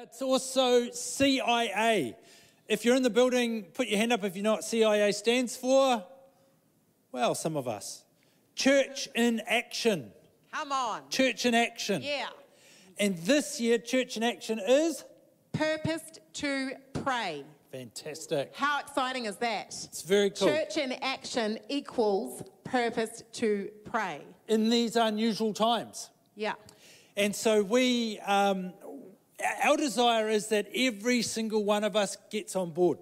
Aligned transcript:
It's 0.00 0.22
also 0.22 0.90
CIA. 0.92 2.16
If 2.68 2.84
you're 2.84 2.94
in 2.94 3.02
the 3.02 3.10
building, 3.10 3.64
put 3.74 3.88
your 3.88 3.98
hand 3.98 4.12
up 4.12 4.22
if 4.22 4.36
you 4.36 4.44
know 4.44 4.52
what 4.52 4.62
CIA 4.62 5.10
stands 5.10 5.56
for. 5.56 6.04
Well, 7.10 7.34
some 7.34 7.56
of 7.56 7.66
us. 7.66 8.04
Church 8.54 9.08
in 9.16 9.42
Action. 9.48 10.12
Come 10.52 10.70
on. 10.70 11.02
Church 11.10 11.46
in 11.46 11.54
Action. 11.56 12.02
Yeah. 12.02 12.28
And 13.00 13.18
this 13.18 13.60
year, 13.60 13.78
Church 13.78 14.16
in 14.16 14.22
Action 14.22 14.60
is 14.60 15.02
Purposed 15.50 16.20
to 16.34 16.72
pray. 17.02 17.44
fantastic. 17.72 18.52
How 18.54 18.78
exciting 18.78 19.24
is 19.24 19.36
that? 19.38 19.74
It's 19.82 20.02
very 20.02 20.30
cool. 20.30 20.46
Church 20.46 20.76
in 20.76 20.92
action 21.02 21.58
equals 21.68 22.44
purposed 22.62 23.24
to 23.32 23.68
pray. 23.90 24.20
In 24.46 24.70
these 24.70 24.94
unusual 24.94 25.52
times. 25.52 26.10
Yeah. 26.36 26.52
And 27.18 27.34
so 27.34 27.64
we, 27.64 28.20
um, 28.20 28.72
our 29.62 29.76
desire 29.76 30.28
is 30.28 30.48
that 30.48 30.68
every 30.74 31.22
single 31.22 31.64
one 31.64 31.84
of 31.84 31.96
us 31.96 32.16
gets 32.30 32.56
on 32.56 32.70
board 32.70 32.98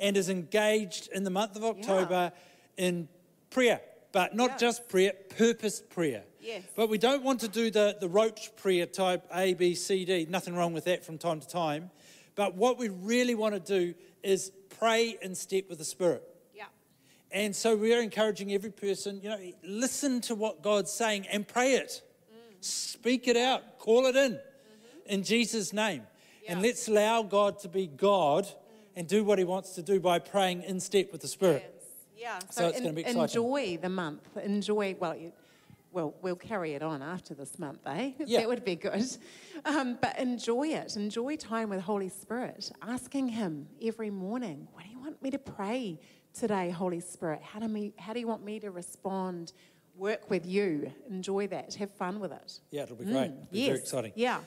and 0.00 0.16
is 0.16 0.28
engaged 0.28 1.08
in 1.12 1.24
the 1.24 1.30
month 1.30 1.56
of 1.56 1.64
October 1.64 2.32
in 2.76 3.08
prayer, 3.50 3.80
but 4.12 4.34
not 4.34 4.50
Yeah. 4.50 4.56
just 4.58 4.88
prayer, 4.88 5.12
purposed 5.36 5.90
prayer. 5.90 6.24
Yes. 6.40 6.64
But 6.76 6.88
we 6.88 6.98
don't 6.98 7.22
want 7.22 7.40
to 7.40 7.48
do 7.48 7.70
the, 7.70 7.96
the 8.00 8.08
roach 8.08 8.54
prayer 8.56 8.86
type 8.86 9.26
A, 9.32 9.54
B, 9.54 9.74
C, 9.74 10.04
D. 10.04 10.26
Nothing 10.28 10.54
wrong 10.54 10.72
with 10.72 10.84
that 10.84 11.04
from 11.04 11.18
time 11.18 11.40
to 11.40 11.48
time. 11.48 11.90
But 12.34 12.54
what 12.54 12.78
we 12.78 12.88
really 12.88 13.34
want 13.34 13.54
to 13.54 13.60
do 13.60 13.94
is 14.22 14.52
pray 14.78 15.16
in 15.20 15.34
step 15.34 15.68
with 15.68 15.78
the 15.78 15.84
Spirit. 15.84 16.22
Yeah. 16.54 16.66
And 17.30 17.54
so 17.54 17.76
we're 17.76 18.00
encouraging 18.00 18.52
every 18.52 18.70
person, 18.70 19.20
you 19.20 19.28
know, 19.28 19.38
listen 19.62 20.20
to 20.22 20.34
what 20.34 20.62
God's 20.62 20.92
saying 20.92 21.26
and 21.26 21.46
pray 21.46 21.74
it. 21.74 22.02
Mm. 22.32 22.64
Speak 22.64 23.26
it 23.28 23.36
out, 23.36 23.78
call 23.78 24.06
it 24.06 24.16
in 24.16 24.38
in 25.08 25.22
Jesus' 25.22 25.72
name. 25.72 26.02
And 26.48 26.62
let's 26.62 26.88
allow 26.88 27.22
God 27.22 27.58
to 27.60 27.68
be 27.68 27.86
God 27.86 28.48
and 28.96 29.06
do 29.06 29.22
what 29.22 29.38
he 29.38 29.44
wants 29.44 29.74
to 29.74 29.82
do 29.82 30.00
by 30.00 30.18
praying 30.18 30.62
in 30.62 30.80
step 30.80 31.12
with 31.12 31.20
the 31.20 31.28
Spirit. 31.28 31.62
Yes. 32.16 32.40
Yeah. 32.42 32.48
So 32.50 32.68
it's 32.68 32.80
gonna 32.80 32.94
be 32.94 33.02
exciting. 33.02 33.22
Enjoy 33.22 33.78
the 33.80 33.88
month. 33.90 34.36
Enjoy, 34.42 34.96
well, 34.98 35.14
you, 35.14 35.32
well, 35.92 36.14
we'll 36.22 36.36
carry 36.36 36.74
it 36.74 36.82
on 36.82 37.02
after 37.02 37.34
this 37.34 37.58
month, 37.58 37.80
eh? 37.86 38.12
Yeah. 38.26 38.40
That 38.40 38.48
would 38.48 38.64
be 38.64 38.76
good. 38.76 39.06
Um, 39.64 39.98
but 40.00 40.18
enjoy 40.18 40.68
it. 40.68 40.96
Enjoy 40.96 41.36
time 41.36 41.70
with 41.70 41.80
Holy 41.80 42.08
Spirit. 42.08 42.70
Asking 42.82 43.28
Him 43.28 43.68
every 43.82 44.10
morning, 44.10 44.68
what 44.72 44.84
do 44.84 44.90
you 44.90 44.98
want 44.98 45.22
me 45.22 45.30
to 45.30 45.38
pray 45.38 46.00
today, 46.32 46.70
Holy 46.70 47.00
Spirit? 47.00 47.40
How 47.42 47.60
do, 47.60 47.68
me, 47.68 47.92
how 47.98 48.12
do 48.12 48.20
you 48.20 48.26
want 48.26 48.44
me 48.44 48.58
to 48.60 48.70
respond? 48.70 49.52
Work 49.96 50.30
with 50.30 50.46
you. 50.46 50.92
Enjoy 51.10 51.48
that. 51.48 51.74
Have 51.74 51.90
fun 51.90 52.20
with 52.20 52.30
it. 52.32 52.60
Yeah, 52.70 52.84
it'll 52.84 52.96
be 52.96 53.04
great. 53.04 53.24
It'll 53.24 53.48
be 53.50 53.58
yes. 53.58 53.66
very 53.66 53.78
exciting. 53.78 54.12
Yeah. 54.14 54.38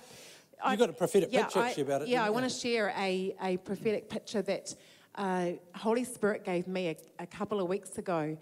You've 0.70 0.80
got 0.80 0.90
a 0.90 0.94
prophetic 0.94 1.31
picture 1.31 1.59
I, 1.59 1.67
actually 1.67 1.84
about 1.84 2.02
it, 2.04 2.08
Yeah, 2.08 2.23
I 2.23 2.30
want 2.30 2.44
to 2.44 2.50
share 2.50 2.94
a, 2.98 3.36
a 3.42 3.58
prophetic 3.58 4.09
picture 4.09 4.42
that 4.44 4.76
uh, 5.16 5.52
Holy 5.76 6.04
Spirit 6.04 6.45
gave 6.45 6.67
me 6.67 6.90
a, 6.90 6.95
a 7.20 7.28
couple 7.28 7.59
of 7.59 7.67
weeks 7.67 7.98
ago. 7.98 8.38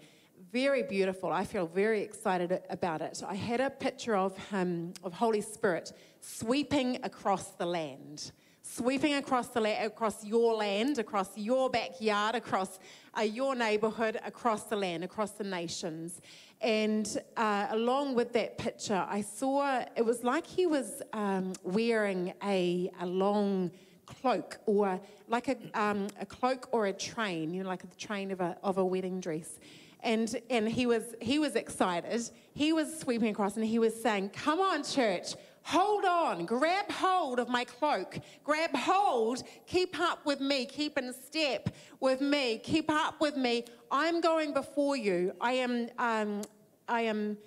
Very 0.52 0.82
beautiful. 0.82 1.30
I 1.30 1.44
feel 1.44 1.66
very 1.66 2.02
excited 2.02 2.60
about 2.70 3.02
it. 3.02 3.22
I 3.26 3.34
had 3.34 3.60
a 3.60 3.70
picture 3.70 4.16
of 4.16 4.36
him, 4.48 4.94
of 5.04 5.12
Holy 5.12 5.40
Spirit, 5.40 5.92
sweeping 6.20 6.98
across 7.02 7.52
the 7.52 7.66
land. 7.66 8.32
Sweeping 8.72 9.14
across 9.14 9.48
the 9.48 9.60
land, 9.60 9.84
across 9.84 10.24
your 10.24 10.54
land, 10.54 11.00
across 11.00 11.36
your 11.36 11.68
backyard, 11.68 12.36
across 12.36 12.78
uh, 13.18 13.22
your 13.22 13.56
neighborhood, 13.56 14.20
across 14.24 14.64
the 14.64 14.76
land, 14.76 15.02
across 15.02 15.32
the 15.32 15.42
nations. 15.42 16.20
And 16.60 17.20
uh, 17.36 17.66
along 17.70 18.14
with 18.14 18.32
that 18.34 18.58
picture, 18.58 19.04
I 19.08 19.22
saw 19.22 19.84
it 19.96 20.04
was 20.04 20.22
like 20.22 20.46
he 20.46 20.66
was 20.66 21.02
um, 21.12 21.52
wearing 21.64 22.32
a, 22.44 22.92
a 23.00 23.06
long 23.06 23.72
cloak 24.06 24.58
or 24.66 25.00
like 25.26 25.48
a, 25.48 25.56
um, 25.74 26.06
a 26.20 26.26
cloak 26.26 26.68
or 26.70 26.86
a 26.86 26.92
train, 26.92 27.52
you 27.52 27.64
know, 27.64 27.68
like 27.68 27.82
the 27.82 27.96
train 27.96 28.30
of 28.30 28.40
a, 28.40 28.56
of 28.62 28.78
a 28.78 28.84
wedding 28.84 29.20
dress. 29.20 29.58
And, 30.02 30.40
and 30.48 30.68
he, 30.68 30.86
was, 30.86 31.14
he 31.20 31.40
was 31.40 31.56
excited. 31.56 32.30
He 32.54 32.72
was 32.72 33.00
sweeping 33.00 33.30
across 33.30 33.56
and 33.56 33.64
he 33.64 33.78
was 33.80 34.00
saying, 34.00 34.30
Come 34.30 34.60
on, 34.60 34.82
church, 34.82 35.34
hold 35.62 36.04
on, 36.04 36.46
grab 36.46 36.90
hold 36.90 37.38
of 37.38 37.48
my 37.48 37.64
cloak, 37.64 38.18
grab 38.44 38.74
hold, 38.74 39.42
keep 39.66 39.98
up 40.00 40.24
with 40.24 40.40
me, 40.40 40.66
keep 40.66 40.98
in 40.98 41.12
step 41.12 41.70
with 42.00 42.20
me, 42.20 42.58
keep 42.58 42.90
up 42.90 43.20
with 43.20 43.36
me. 43.36 43.64
I'm 43.90 44.20
going 44.20 44.52
before 44.52 44.96
you. 44.96 45.32
I 45.40 45.52
am, 45.52 45.88
um, 45.98 46.42
I 46.88 47.02
am 47.02 47.38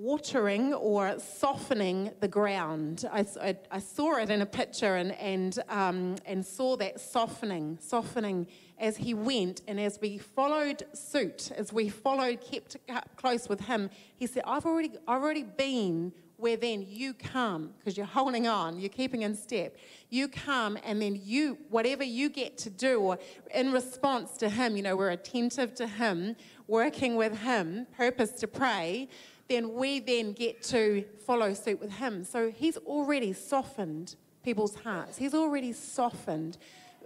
watering 0.00 0.72
or 0.72 1.18
softening 1.18 2.10
the 2.20 2.28
ground. 2.28 3.04
I, 3.12 3.26
I, 3.38 3.56
I 3.70 3.78
saw 3.80 4.16
it 4.16 4.30
in 4.30 4.40
a 4.40 4.46
picture 4.46 4.96
and, 4.96 5.12
and, 5.12 5.58
um, 5.68 6.16
and 6.24 6.44
saw 6.44 6.78
that 6.78 6.98
softening, 6.98 7.76
softening 7.82 8.46
as 8.78 8.96
he 8.96 9.12
went. 9.12 9.60
And 9.68 9.78
as 9.78 9.98
we 10.00 10.16
followed 10.16 10.84
suit, 10.94 11.52
as 11.54 11.70
we 11.70 11.90
followed, 11.90 12.40
kept 12.40 12.78
close 13.16 13.46
with 13.46 13.60
him, 13.60 13.90
he 14.16 14.26
said, 14.26 14.42
I've 14.46 14.64
already, 14.64 14.92
I've 15.06 15.20
already 15.20 15.42
been 15.42 16.14
where 16.38 16.56
then 16.56 16.86
you 16.88 17.12
come, 17.12 17.74
because 17.78 17.98
you're 17.98 18.06
holding 18.06 18.46
on, 18.46 18.80
you're 18.80 18.88
keeping 18.88 19.20
in 19.20 19.34
step. 19.34 19.76
You 20.08 20.28
come, 20.28 20.78
and 20.82 21.02
then 21.02 21.20
you, 21.22 21.58
whatever 21.68 22.02
you 22.02 22.30
get 22.30 22.56
to 22.58 22.70
do, 22.70 23.16
in 23.54 23.70
response 23.70 24.38
to 24.38 24.48
Him, 24.48 24.74
you 24.78 24.82
know, 24.82 24.96
we're 24.96 25.10
attentive 25.10 25.74
to 25.74 25.86
Him, 25.86 26.36
working 26.66 27.16
with 27.16 27.40
Him, 27.40 27.86
purpose 27.94 28.30
to 28.40 28.48
pray, 28.48 29.10
then 29.50 29.74
we 29.74 29.98
then 30.00 30.32
get 30.32 30.62
to 30.62 31.04
follow 31.26 31.52
suit 31.52 31.80
with 31.80 31.92
Him. 31.92 32.24
So 32.24 32.50
He's 32.50 32.76
already 32.78 33.32
softened 33.34 34.14
people's 34.42 34.74
hearts, 34.76 35.18
He's 35.18 35.34
already 35.34 35.72
softened. 35.72 36.56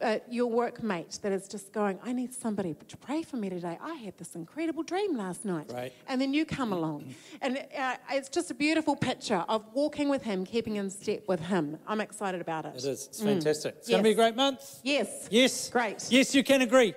Uh, 0.03 0.19
your 0.29 0.51
workmate 0.51 1.21
that 1.21 1.31
is 1.31 1.47
just 1.47 1.73
going, 1.73 1.97
I 2.05 2.13
need 2.13 2.35
somebody 2.35 2.75
to 2.89 2.97
pray 2.97 3.23
for 3.23 3.37
me 3.37 3.49
today. 3.49 3.79
I 3.81 3.95
had 3.95 4.19
this 4.19 4.35
incredible 4.35 4.83
dream 4.83 5.17
last 5.17 5.45
night. 5.45 5.71
Right. 5.73 5.93
And 6.09 6.21
then 6.21 6.35
you 6.35 6.45
come 6.45 6.73
along. 6.73 7.15
And 7.41 7.65
uh, 7.79 7.95
it's 8.11 8.29
just 8.29 8.51
a 8.51 8.55
beautiful 8.55 8.97
picture 8.97 9.45
of 9.49 9.65
walking 9.73 10.09
with 10.09 10.23
Him, 10.25 10.45
keeping 10.45 10.77
in 10.77 10.91
step 10.91 11.23
with 11.29 11.39
Him. 11.39 11.79
I'm 11.87 12.01
excited 12.01 12.41
about 12.41 12.65
it. 12.65 12.75
It 12.75 12.85
is. 12.85 13.07
It's 13.07 13.23
fantastic. 13.23 13.77
It's 13.79 13.89
going 13.89 14.03
to 14.03 14.09
be 14.09 14.11
a 14.11 14.15
Mm. 14.15 14.17
Great 14.17 14.37
month. 14.37 14.81
Yes. 14.83 15.29
Yes. 15.31 15.71
Great. 15.71 16.05
Yes, 16.11 16.35
you 16.35 16.43
can 16.43 16.63
agree. 16.63 16.93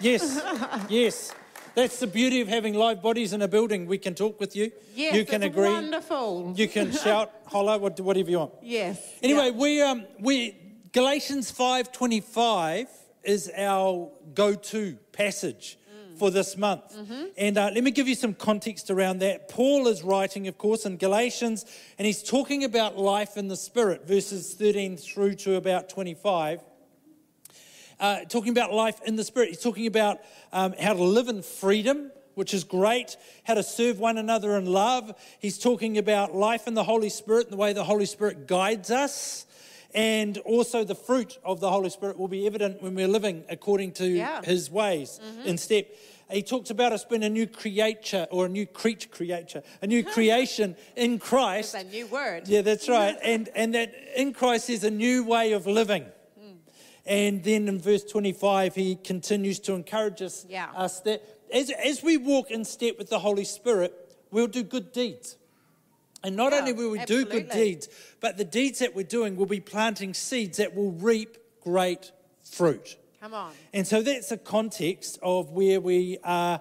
Yes. 0.00 0.42
yes. 0.88 1.32
That's 1.80 1.98
the 1.98 2.06
beauty 2.06 2.42
of 2.42 2.48
having 2.48 2.74
live 2.74 3.00
bodies 3.00 3.32
in 3.32 3.40
a 3.40 3.48
building. 3.48 3.86
We 3.86 3.96
can 3.96 4.14
talk 4.14 4.38
with 4.38 4.54
you. 4.54 4.70
Yes, 4.94 5.14
you 5.14 5.24
can 5.24 5.42
agree. 5.42 5.64
wonderful. 5.64 6.52
You 6.54 6.68
can 6.68 6.92
shout, 7.04 7.32
holler, 7.46 7.78
whatever 7.78 8.30
you 8.30 8.38
want. 8.38 8.52
Yes. 8.62 9.00
Anyway, 9.22 9.46
Yeah. 9.46 9.58
we 9.58 9.80
um 9.80 10.04
we 10.18 10.56
Galatians 10.92 11.50
5:25 11.50 12.86
is 13.24 13.50
our 13.56 14.10
go-to 14.34 14.98
passage 15.12 15.78
for 16.18 16.30
this 16.30 16.54
month. 16.58 16.94
And 17.38 17.56
uh, 17.56 17.70
let 17.74 17.82
me 17.82 17.90
give 17.90 18.06
you 18.06 18.14
some 18.14 18.34
context 18.34 18.90
around 18.90 19.20
that. 19.20 19.48
Paul 19.48 19.88
is 19.88 20.02
writing, 20.02 20.48
of 20.48 20.58
course, 20.58 20.84
in 20.84 20.98
Galatians, 20.98 21.64
and 21.96 22.04
he's 22.06 22.22
talking 22.22 22.62
about 22.64 22.98
life 22.98 23.38
in 23.38 23.48
the 23.48 23.56
Spirit, 23.56 24.06
verses 24.06 24.52
13 24.54 24.98
through 24.98 25.34
to 25.36 25.54
about 25.54 25.88
25. 25.88 26.60
Uh, 28.00 28.24
talking 28.24 28.50
about 28.50 28.72
life 28.72 28.98
in 29.04 29.16
the 29.16 29.24
Spirit. 29.24 29.50
He's 29.50 29.60
talking 29.60 29.86
about 29.86 30.20
um, 30.52 30.74
how 30.80 30.94
to 30.94 31.02
live 31.04 31.28
in 31.28 31.42
freedom, 31.42 32.10
which 32.34 32.54
is 32.54 32.64
great, 32.64 33.18
how 33.44 33.52
to 33.54 33.62
serve 33.62 34.00
one 34.00 34.16
another 34.16 34.56
in 34.56 34.64
love. 34.64 35.12
He's 35.38 35.58
talking 35.58 35.98
about 35.98 36.34
life 36.34 36.66
in 36.66 36.72
the 36.72 36.84
Holy 36.84 37.10
Spirit 37.10 37.44
and 37.48 37.52
the 37.52 37.58
way 37.58 37.74
the 37.74 37.84
Holy 37.84 38.06
Spirit 38.06 38.46
guides 38.46 38.90
us. 38.90 39.44
And 39.92 40.38
also, 40.38 40.82
the 40.84 40.94
fruit 40.94 41.36
of 41.44 41.60
the 41.60 41.68
Holy 41.70 41.90
Spirit 41.90 42.16
will 42.18 42.28
be 42.28 42.46
evident 42.46 42.80
when 42.80 42.94
we're 42.94 43.08
living 43.08 43.44
according 43.50 43.92
to 43.92 44.06
Yeah. 44.06 44.40
His 44.42 44.70
ways 44.70 45.20
in 45.44 45.58
step. 45.58 45.86
He 46.30 46.42
talks 46.42 46.70
about 46.70 46.92
us 46.92 47.04
being 47.04 47.24
a 47.24 47.28
new 47.28 47.48
creature 47.48 48.28
or 48.30 48.46
a 48.46 48.48
new 48.48 48.64
creature, 48.64 49.08
creature, 49.08 49.62
a 49.82 49.86
new 49.86 50.04
creation 50.14 50.76
in 50.94 51.18
Christ. 51.18 51.74
It's 51.74 51.84
a 51.84 51.86
new 51.88 52.06
word. 52.06 52.46
Yeah, 52.46 52.62
that's 52.62 52.88
right. 52.88 53.16
And, 53.22 53.48
and 53.54 53.74
that 53.74 53.92
in 54.16 54.32
Christ 54.32 54.70
is 54.70 54.84
a 54.84 54.90
new 54.90 55.24
way 55.24 55.52
of 55.52 55.66
living. 55.66 56.06
And 57.10 57.42
then 57.42 57.66
in 57.66 57.80
verse 57.80 58.04
25, 58.04 58.76
he 58.76 58.94
continues 58.94 59.58
to 59.60 59.72
encourage 59.74 60.22
us, 60.22 60.46
Yeah. 60.48 60.70
us 60.76 61.00
that 61.00 61.24
as, 61.52 61.68
as 61.70 62.04
we 62.04 62.16
walk 62.16 62.52
in 62.52 62.64
step 62.64 62.98
with 62.98 63.10
the 63.10 63.18
Holy 63.18 63.42
Spirit, 63.42 63.92
we'll 64.30 64.46
do 64.46 64.62
good 64.62 64.92
deeds. 64.92 65.36
And 66.22 66.36
not 66.36 66.52
Yeah, 66.52 66.60
only 66.60 66.72
will 66.72 66.90
we 66.90 67.04
do 67.06 67.24
good 67.24 67.50
deeds, 67.50 67.88
but 68.20 68.36
the 68.36 68.44
deeds 68.44 68.78
that 68.78 68.94
we're 68.94 69.02
doing 69.02 69.34
will 69.34 69.46
be 69.46 69.58
planting 69.58 70.14
seeds 70.14 70.58
that 70.58 70.76
will 70.76 70.92
reap 70.92 71.36
great 71.60 72.12
fruit. 72.44 72.96
Come 73.20 73.34
on. 73.34 73.54
And 73.74 73.84
so 73.84 74.02
that's 74.02 74.28
the 74.28 74.38
context 74.38 75.18
of 75.20 75.50
where 75.50 75.80
we 75.80 76.18
are 76.22 76.60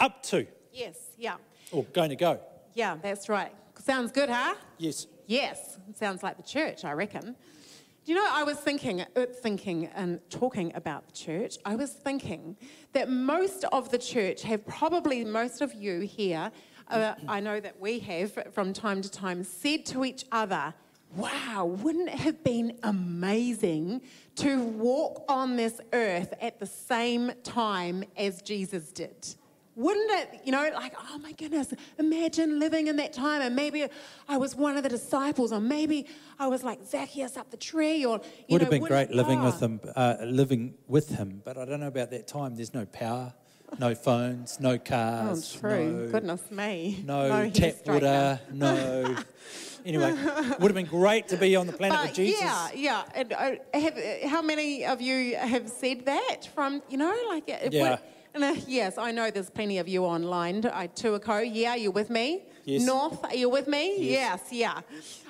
up 0.00 0.24
to, 0.24 0.48
Yes. 0.72 0.96
Yeah. 1.16 1.36
or 1.70 1.84
going 1.84 2.10
to 2.10 2.16
go. 2.16 2.40
Yeah, 2.74 2.96
that's 3.00 3.28
right. 3.28 3.52
Sounds 3.80 4.10
good, 4.10 4.28
huh? 4.28 4.56
Yes. 4.78 5.06
Yes. 5.28 5.78
Sounds 5.94 6.24
like 6.24 6.36
the 6.36 6.42
church, 6.42 6.84
I 6.84 6.92
reckon. 6.94 7.36
You 8.06 8.16
know, 8.16 8.28
I 8.30 8.42
was 8.42 8.58
thinking, 8.58 9.00
uh, 9.00 9.24
thinking 9.40 9.86
and 9.94 10.20
talking 10.28 10.72
about 10.74 11.06
the 11.06 11.12
church, 11.12 11.56
I 11.64 11.74
was 11.74 11.90
thinking 11.90 12.54
that 12.92 13.08
most 13.08 13.64
of 13.72 13.90
the 13.90 13.96
church 13.96 14.42
have 14.42 14.66
probably, 14.66 15.24
most 15.24 15.62
of 15.62 15.72
you 15.72 16.00
here, 16.00 16.52
uh, 16.88 17.14
I 17.26 17.40
know 17.40 17.60
that 17.60 17.80
we 17.80 18.00
have 18.00 18.52
from 18.52 18.74
time 18.74 19.00
to 19.00 19.10
time, 19.10 19.42
said 19.42 19.86
to 19.86 20.04
each 20.04 20.26
other, 20.30 20.74
wow, 21.16 21.64
wouldn't 21.64 22.08
it 22.08 22.16
have 22.16 22.44
been 22.44 22.78
amazing 22.82 24.02
to 24.36 24.62
walk 24.62 25.24
on 25.26 25.56
this 25.56 25.80
earth 25.94 26.34
at 26.42 26.60
the 26.60 26.66
same 26.66 27.32
time 27.42 28.04
as 28.18 28.42
Jesus 28.42 28.92
did? 28.92 29.34
Wouldn't 29.76 30.10
it, 30.12 30.40
you 30.44 30.52
know, 30.52 30.70
like, 30.72 30.94
oh 31.10 31.18
my 31.18 31.32
goodness, 31.32 31.74
imagine 31.98 32.60
living 32.60 32.86
in 32.86 32.96
that 32.96 33.12
time 33.12 33.42
and 33.42 33.56
maybe 33.56 33.84
I 34.28 34.36
was 34.36 34.54
one 34.54 34.76
of 34.76 34.84
the 34.84 34.88
disciples 34.88 35.52
or 35.52 35.58
maybe 35.60 36.06
I 36.38 36.46
was 36.46 36.62
like 36.62 36.78
Zacchaeus 36.86 37.36
up 37.36 37.50
the 37.50 37.56
tree 37.56 38.04
or, 38.04 38.20
you 38.22 38.44
Would 38.50 38.60
know, 38.60 38.66
have 38.66 38.70
been 38.70 38.84
great 38.84 39.10
living 39.10 39.40
oh. 39.40 39.46
with 39.46 39.60
him, 39.60 39.80
uh, 39.96 40.16
living 40.22 40.74
with 40.86 41.08
him, 41.08 41.42
but 41.44 41.58
I 41.58 41.64
don't 41.64 41.80
know 41.80 41.88
about 41.88 42.10
that 42.12 42.28
time. 42.28 42.54
There's 42.54 42.72
no 42.72 42.86
power, 42.86 43.34
no 43.80 43.96
phones, 43.96 44.60
no 44.60 44.74
Oh, 44.74 44.78
cars, 44.78 45.52
true. 45.54 46.04
no, 46.04 46.12
Goodness 46.12 46.50
me. 46.52 47.02
no, 47.04 47.28
hair 47.28 47.50
tap 47.50 47.74
water, 47.84 48.40
no. 48.52 49.16
anyway, 49.84 50.12
would 50.12 50.70
have 50.70 50.74
been 50.74 50.86
great 50.86 51.26
to 51.28 51.36
be 51.36 51.56
on 51.56 51.66
the 51.66 51.72
planet 51.72 51.98
But 51.98 52.06
with 52.10 52.14
Jesus. 52.14 52.40
yeah, 52.40 52.68
yeah. 52.76 53.02
And, 53.12 53.32
uh, 53.32 53.50
have, 53.74 53.98
how 54.30 54.40
many 54.40 54.84
of 54.86 55.00
you 55.00 55.34
have 55.34 55.68
said 55.68 56.06
that 56.06 56.46
from, 56.54 56.80
you 56.88 56.96
know, 56.96 57.12
like, 57.28 57.48
it 57.48 57.72
Yeah. 57.72 57.82
would- 57.82 57.90
and, 57.90 58.00
uh, 58.00 58.02
yes, 58.66 58.98
I 58.98 59.12
know 59.12 59.30
there's 59.30 59.50
plenty 59.50 59.78
of 59.78 59.88
you 59.88 60.04
online. 60.04 60.66
I, 60.66 60.88
Tuakau, 60.88 61.48
yeah, 61.50 61.74
you 61.76 61.90
with 61.90 62.10
me? 62.10 62.42
Yes. 62.64 62.84
North, 62.84 63.24
are 63.24 63.34
you 63.34 63.48
with 63.48 63.68
me? 63.68 63.96
Yes. 63.98 64.40
Yes, 64.50 64.52
yeah. 64.52 64.80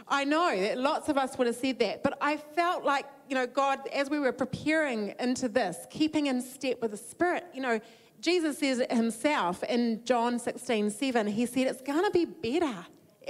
I 0.09 0.25
know 0.25 0.59
that 0.59 0.79
lots 0.79 1.09
of 1.09 1.19
us 1.19 1.37
would 1.37 1.47
have 1.47 1.57
said 1.57 1.79
that, 1.81 2.03
but 2.03 2.17
I 2.21 2.37
felt 2.37 2.85
like, 2.85 3.07
you 3.29 3.35
know, 3.35 3.47
God, 3.47 3.81
as 3.89 4.09
we 4.11 4.19
were 4.19 4.33
preparing 4.33 5.15
into 5.19 5.49
this, 5.49 5.87
keeping 5.91 6.27
in 6.27 6.41
step 6.41 6.81
with 6.81 6.93
the 6.93 6.97
Spirit, 6.97 7.47
you 7.55 7.61
know, 7.61 7.81
Jesus 8.21 8.59
says 8.59 8.79
it 8.79 8.91
himself 8.91 9.63
in 9.65 10.03
John 10.05 10.39
16, 10.39 10.91
7, 10.91 11.27
he 11.27 11.47
said, 11.47 11.67
it's 11.67 11.83
going 11.83 12.05
to 12.05 12.11
be 12.11 12.25
better 12.25 12.87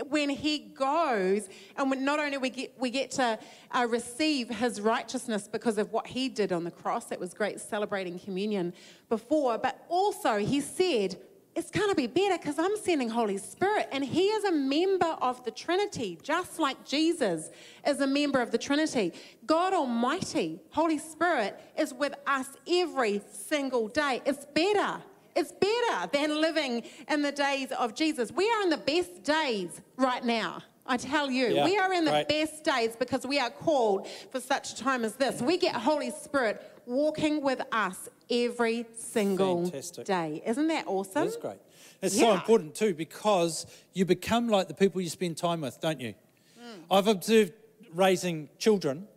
when 0.09 0.29
he 0.29 0.59
goes 0.59 1.49
and 1.77 1.91
when 1.91 2.05
not 2.05 2.19
only 2.21 2.39
we 2.39 2.51
get 2.51 2.75
we 2.79 2.91
get 2.91 3.11
to 3.11 3.39
uh, 3.73 3.87
receive 3.89 4.49
his 4.49 4.81
righteousness 4.81 5.49
because 5.49 5.79
of 5.79 5.93
what 5.93 6.07
he 6.07 6.29
did 6.29 6.53
on 6.53 6.65
the 6.65 6.71
cross 6.71 7.13
it 7.13 7.21
was 7.21 7.35
great 7.35 7.61
celebrating 7.61 8.19
communion 8.19 8.73
before 9.09 9.59
but 9.59 9.85
also 9.89 10.39
he 10.39 10.61
said 10.61 11.17
it's 11.55 11.71
going 11.71 11.89
to 11.89 11.95
be 11.95 12.07
better 12.07 12.37
because 12.37 12.59
i'm 12.59 12.77
sending 12.77 13.09
holy 13.09 13.39
spirit 13.39 13.89
and 13.93 14.05
he 14.05 14.27
is 14.27 14.45
a 14.45 14.53
member 14.53 15.17
of 15.21 15.45
the 15.45 15.51
trinity 15.51 16.19
just 16.23 16.59
like 16.59 16.85
jesus 16.85 17.51
is 17.87 18.01
a 18.01 18.07
member 18.07 18.41
of 18.41 18.51
the 18.51 18.59
trinity. 18.59 19.13
God 19.47 19.73
almighty 19.73 20.61
holy 20.71 20.99
spirit 20.99 21.61
is 21.77 21.93
with 21.93 22.15
us 22.27 22.49
every 22.69 23.21
single 23.31 23.89
day. 23.89 24.23
It's 24.25 24.47
better 24.47 25.03
it's 25.37 25.53
better 25.53 26.09
than 26.13 26.41
living 26.41 26.83
in 27.09 27.23
the 27.23 27.33
days 27.33 27.73
of 27.73 27.95
Jesus. 27.95 28.31
We 28.33 28.49
are 28.51 28.63
in 28.63 28.71
the 28.71 28.77
best 28.77 29.23
days 29.23 29.81
right 29.97 30.25
now. 30.25 30.63
I 30.87 30.97
tell 30.99 31.31
you, 31.31 31.47
Yeah, 31.47 31.65
we 31.65 31.79
are 31.79 31.93
in 31.95 32.05
the 32.05 32.11
right. 32.11 32.29
best 32.29 32.63
days 32.63 32.95
because 32.95 33.27
we 33.27 33.39
are 33.39 33.51
called 33.51 34.07
for 34.31 34.41
such 34.41 34.73
a 34.73 34.77
time 34.77 35.03
as 35.05 35.15
this. 35.15 35.41
We 35.41 35.57
get 35.57 35.75
Holy 35.75 36.11
Spirit 36.11 36.63
walking 36.87 37.41
with 37.43 37.63
us 37.73 38.09
every 38.31 38.85
single 38.95 39.63
Fantastic. 39.65 40.05
day. 40.05 40.43
Isn't 40.45 40.69
that 40.69 40.87
awesome? 40.87 41.25
That's 41.25 41.37
great. 41.37 41.57
It's 42.03 42.19
so 42.19 42.35
important 42.35 42.75
too 42.75 42.93
because 42.93 43.67
you 43.95 44.05
become 44.05 44.49
like 44.49 44.69
the 44.69 44.75
people 44.75 45.01
you 45.01 45.09
spend 45.09 45.39
time 45.39 45.63
with, 45.63 45.81
don't 45.81 46.01
you? 46.01 46.15
Hmm. 46.61 46.81
I've 46.91 47.07
observed 47.09 47.53
raising 47.95 48.51
children 48.59 49.09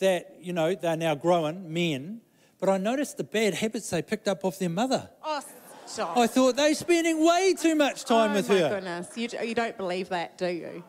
that, 0.00 0.36
you 0.40 0.52
know, 0.52 0.74
they're 0.74 0.96
now 0.96 1.14
growing, 1.14 1.72
men, 1.72 2.20
but 2.58 2.68
I 2.68 2.78
noticed 2.78 3.16
the 3.16 3.24
bad 3.24 3.54
habits 3.54 3.90
they 3.90 4.02
picked 4.02 4.28
up 4.28 4.44
off 4.44 4.58
their 4.58 4.68
mother. 4.70 5.08
Oh, 5.22 5.42
stop. 5.86 6.16
I 6.16 6.26
thought 6.26 6.56
they're 6.56 6.74
spending 6.74 7.24
way 7.24 7.54
too 7.54 7.74
much 7.74 8.04
time 8.04 8.32
oh 8.32 8.34
with 8.34 8.48
her. 8.48 8.54
Oh, 8.54 8.62
my 8.62 8.68
goodness. 8.68 9.08
You, 9.16 9.28
you 9.48 9.54
don't 9.54 9.76
believe 9.76 10.08
that, 10.10 10.38
do 10.38 10.48
you? 10.48 10.84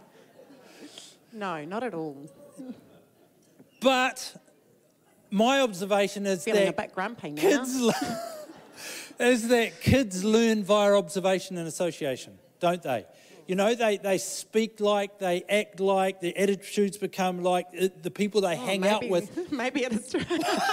No, 1.34 1.64
not 1.66 1.84
at 1.84 1.94
all. 1.94 2.18
But 3.80 4.36
my 5.30 5.60
observation 5.62 6.26
is 6.26 6.44
Feeling 6.44 6.64
a 6.64 6.66
that 6.68 6.78
bit 6.78 6.94
grumpy 6.96 7.32
now. 7.32 7.42
kids 7.42 7.80
le- 7.80 7.94
is 9.20 9.48
that 9.50 9.82
kids 9.82 10.24
learn 10.24 10.64
via 10.64 10.94
observation 10.94 11.58
and 11.58 11.68
association, 11.68 12.38
don't 12.60 12.82
they? 12.82 13.06
You 13.48 13.56
know, 13.56 13.74
they, 13.76 13.98
they 13.98 14.18
speak 14.18 14.80
like, 14.82 15.20
they 15.20 15.44
act 15.50 15.80
like, 15.80 16.20
their 16.20 16.34
attitudes 16.38 16.98
become 16.98 17.44
like 17.44 17.68
the 18.04 18.12
people 18.12 18.42
they 18.42 18.54
Oh, 18.56 18.66
hang 18.66 18.82
maybe, 18.82 18.94
out 18.94 19.08
with. 19.10 19.52
Maybe 19.52 19.84
it 19.86 19.94
is 19.94 20.10
true. 20.10 20.22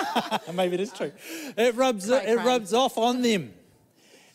Maybe 0.54 0.74
it 0.74 0.80
is 0.80 0.92
true. 0.92 1.12
It 1.56 1.74
rubs 1.76 2.08
it 2.10 2.36
rubs 2.38 2.72
off 2.74 2.98
on 2.98 3.22
them, 3.22 3.54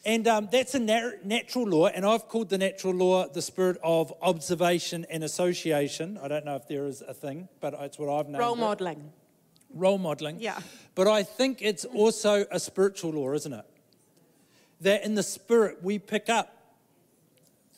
and 0.06 0.26
um, 0.28 0.48
that's 0.52 0.74
a 0.74 0.80
nat- 0.80 1.26
natural 1.26 1.66
law. 1.68 1.88
And 1.88 2.06
I've 2.06 2.30
called 2.30 2.48
the 2.50 2.58
natural 2.58 2.94
law 2.94 3.28
the 3.28 3.42
spirit 3.42 3.78
of 3.84 4.14
observation 4.22 5.06
and 5.10 5.24
association. 5.24 6.18
I 6.24 6.30
don't 6.30 6.46
know 6.46 6.56
if 6.56 6.68
there 6.68 6.86
is 6.86 7.02
a 7.02 7.14
thing, 7.14 7.50
but 7.60 7.74
it's 7.82 8.00
what 8.00 8.10
I've 8.10 8.28
named 8.28 8.40
Role 8.40 8.54
it. 8.56 8.60
modelling. 8.60 9.12
role 9.74 9.98
modeling. 9.98 10.38
Yeah. 10.40 10.60
But 10.96 11.08
I 11.10 11.24
think 11.24 11.62
it's 11.62 11.84
also 11.84 12.46
a 12.52 12.60
spiritual 12.60 13.12
law, 13.12 13.34
isn't 13.34 13.52
it? 13.54 13.66
That 14.82 15.04
in 15.04 15.16
the 15.16 15.24
spirit 15.24 15.84
we 15.84 16.00
pick 16.00 16.30
up 16.30 16.56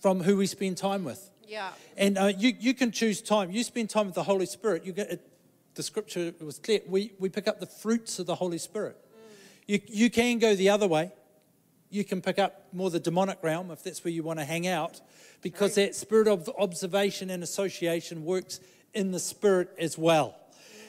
from 0.01 0.21
who 0.21 0.35
we 0.35 0.47
spend 0.47 0.77
time 0.77 1.03
with. 1.03 1.29
Yeah. 1.47 1.71
And 1.95 2.17
uh, 2.17 2.31
you, 2.37 2.53
you 2.59 2.73
can 2.73 2.91
choose 2.91 3.21
time. 3.21 3.51
You 3.51 3.63
spend 3.63 3.89
time 3.89 4.07
with 4.07 4.15
the 4.15 4.23
Holy 4.23 4.45
Spirit. 4.45 4.85
You 4.85 4.93
get 4.93 5.11
it, 5.11 5.27
the 5.75 5.83
scripture 5.83 6.33
was 6.41 6.59
clear. 6.59 6.81
We, 6.87 7.13
we 7.19 7.29
pick 7.29 7.47
up 7.47 7.59
the 7.59 7.65
fruits 7.65 8.19
of 8.19 8.25
the 8.25 8.35
Holy 8.35 8.57
Spirit. 8.57 8.97
You, 9.67 9.79
you 9.87 10.09
can 10.09 10.39
go 10.39 10.55
the 10.55 10.69
other 10.69 10.87
way. 10.87 11.11
You 11.89 12.03
can 12.03 12.21
pick 12.21 12.39
up 12.39 12.67
more 12.73 12.89
the 12.89 12.99
demonic 12.99 13.39
realm 13.41 13.69
if 13.69 13.83
that's 13.83 14.03
where 14.03 14.11
you 14.11 14.23
want 14.23 14.39
to 14.39 14.45
hang 14.45 14.65
out, 14.65 15.01
because 15.41 15.75
that 15.75 15.93
spirit 15.93 16.27
of 16.27 16.49
observation 16.57 17.29
and 17.29 17.43
association 17.43 18.23
works 18.23 18.59
in 18.93 19.11
the 19.11 19.19
spirit 19.19 19.69
as 19.77 19.97
well. 19.97 20.35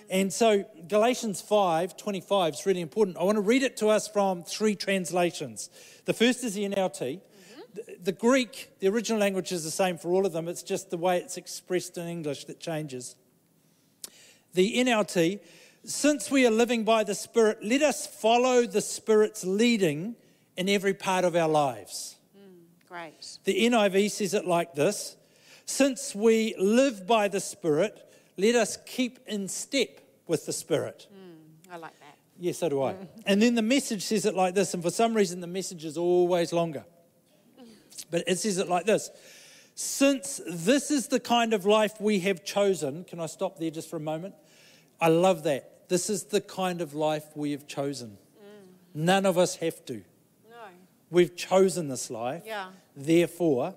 And 0.09 0.33
so 0.33 0.65
Galatians 0.89 1.41
5 1.41 1.97
25 1.97 2.55
is 2.55 2.67
really 2.67 2.81
important. 2.81 3.17
I 3.17 3.25
want 3.25 3.37
to 3.37 3.43
read 3.43 3.63
it 3.63 3.77
to 3.79 3.89
us 3.89 4.07
from 4.07 4.45
three 4.45 4.77
translations. 4.77 5.71
The 6.05 6.13
first 6.13 6.45
is 6.45 6.55
the 6.55 6.69
NLT. 6.69 7.21
The, 8.03 8.13
Greek, 8.13 8.71
the 8.81 8.89
original 8.89 9.21
language 9.21 9.53
is 9.53 9.65
the 9.65 9.71
same 9.71 9.97
for 9.99 10.13
all 10.13 10.27
of 10.27 10.33
them, 10.33 10.49
it's 10.49 10.63
just 10.63 10.91
the 10.91 10.97
way 10.97 11.19
it's 11.19 11.37
expressed 11.37 11.97
in 11.97 12.07
English 12.07 12.45
that 12.47 12.61
changes. 12.61 13.17
The 14.55 14.77
NLT, 14.77 15.41
since 15.85 16.31
we 16.31 16.47
are 16.47 16.51
living 16.51 16.85
by 16.85 17.05
the 17.05 17.15
Spirit, 17.15 17.59
let 17.63 17.83
us 17.83 18.07
follow 18.07 18.67
the 18.67 18.81
Spirit's 18.81 19.45
leading 19.45 20.17
in 20.57 20.69
every 20.69 20.95
part 20.95 21.25
of 21.25 21.35
our 21.35 21.49
lives. 21.49 22.17
Mm, 22.37 22.89
great. 22.89 23.39
The 23.45 23.67
NIV 23.67 24.11
says 24.11 24.35
it 24.35 24.47
like 24.47 24.75
this 24.75 25.17
Since 25.65 26.15
we 26.15 26.55
live 26.59 27.07
by 27.07 27.29
the 27.29 27.41
Spirit, 27.41 28.07
let 28.37 28.55
us 28.55 28.79
keep 28.87 29.19
in 29.27 29.49
step 29.49 30.01
with 30.27 30.47
the 30.47 30.53
Spirit. 30.53 31.07
Mm, 31.13 31.73
I 31.73 31.77
like 31.77 31.99
that. 32.01 32.17
Yes, 32.39 32.59
so 32.59 32.69
do 32.69 32.83
I. 32.83 32.93
Mm. 32.93 33.09
And 33.27 33.43
then 33.43 33.55
the 33.55 33.63
message 33.63 34.03
says 34.03 34.27
it 34.27 34.35
like 34.35 34.55
this, 34.55 34.75
and 34.75 34.83
for 34.83 34.91
some 34.91 35.15
reason 35.15 35.41
the 35.41 35.47
message 35.47 35.85
is 35.85 35.97
always 35.97 36.53
longer. 36.53 36.85
But 38.13 38.25
it 38.29 38.39
says 38.39 38.59
it 38.59 38.69
like 38.69 38.87
this 38.87 39.11
Since 39.75 40.41
this 40.47 40.93
is 40.93 41.09
the 41.09 41.19
kind 41.19 41.53
of 41.53 41.67
life 41.67 42.01
we 42.01 42.21
have 42.21 42.45
chosen, 42.45 43.03
can 43.03 43.19
I 43.19 43.27
stop 43.27 43.59
there 43.59 43.73
just 43.73 43.91
for 43.91 43.97
a 43.97 44.01
moment? 44.01 44.37
I 45.01 45.09
love 45.09 45.43
that. 45.43 45.89
This 45.89 46.09
is 46.09 46.25
the 46.25 46.41
kind 46.41 46.81
of 46.81 46.95
life 46.95 47.25
we 47.35 47.51
have 47.51 47.67
chosen. 47.67 48.19
Mm. 48.39 48.67
None 48.95 49.27
of 49.27 49.37
us 49.37 49.57
have 49.57 49.85
to. 49.87 49.95
No. 49.95 50.57
We've 51.11 51.35
chosen 51.35 51.89
this 51.89 52.09
life. 52.09 52.45
Yeah. 52.47 52.67
Therefore, 52.95 53.75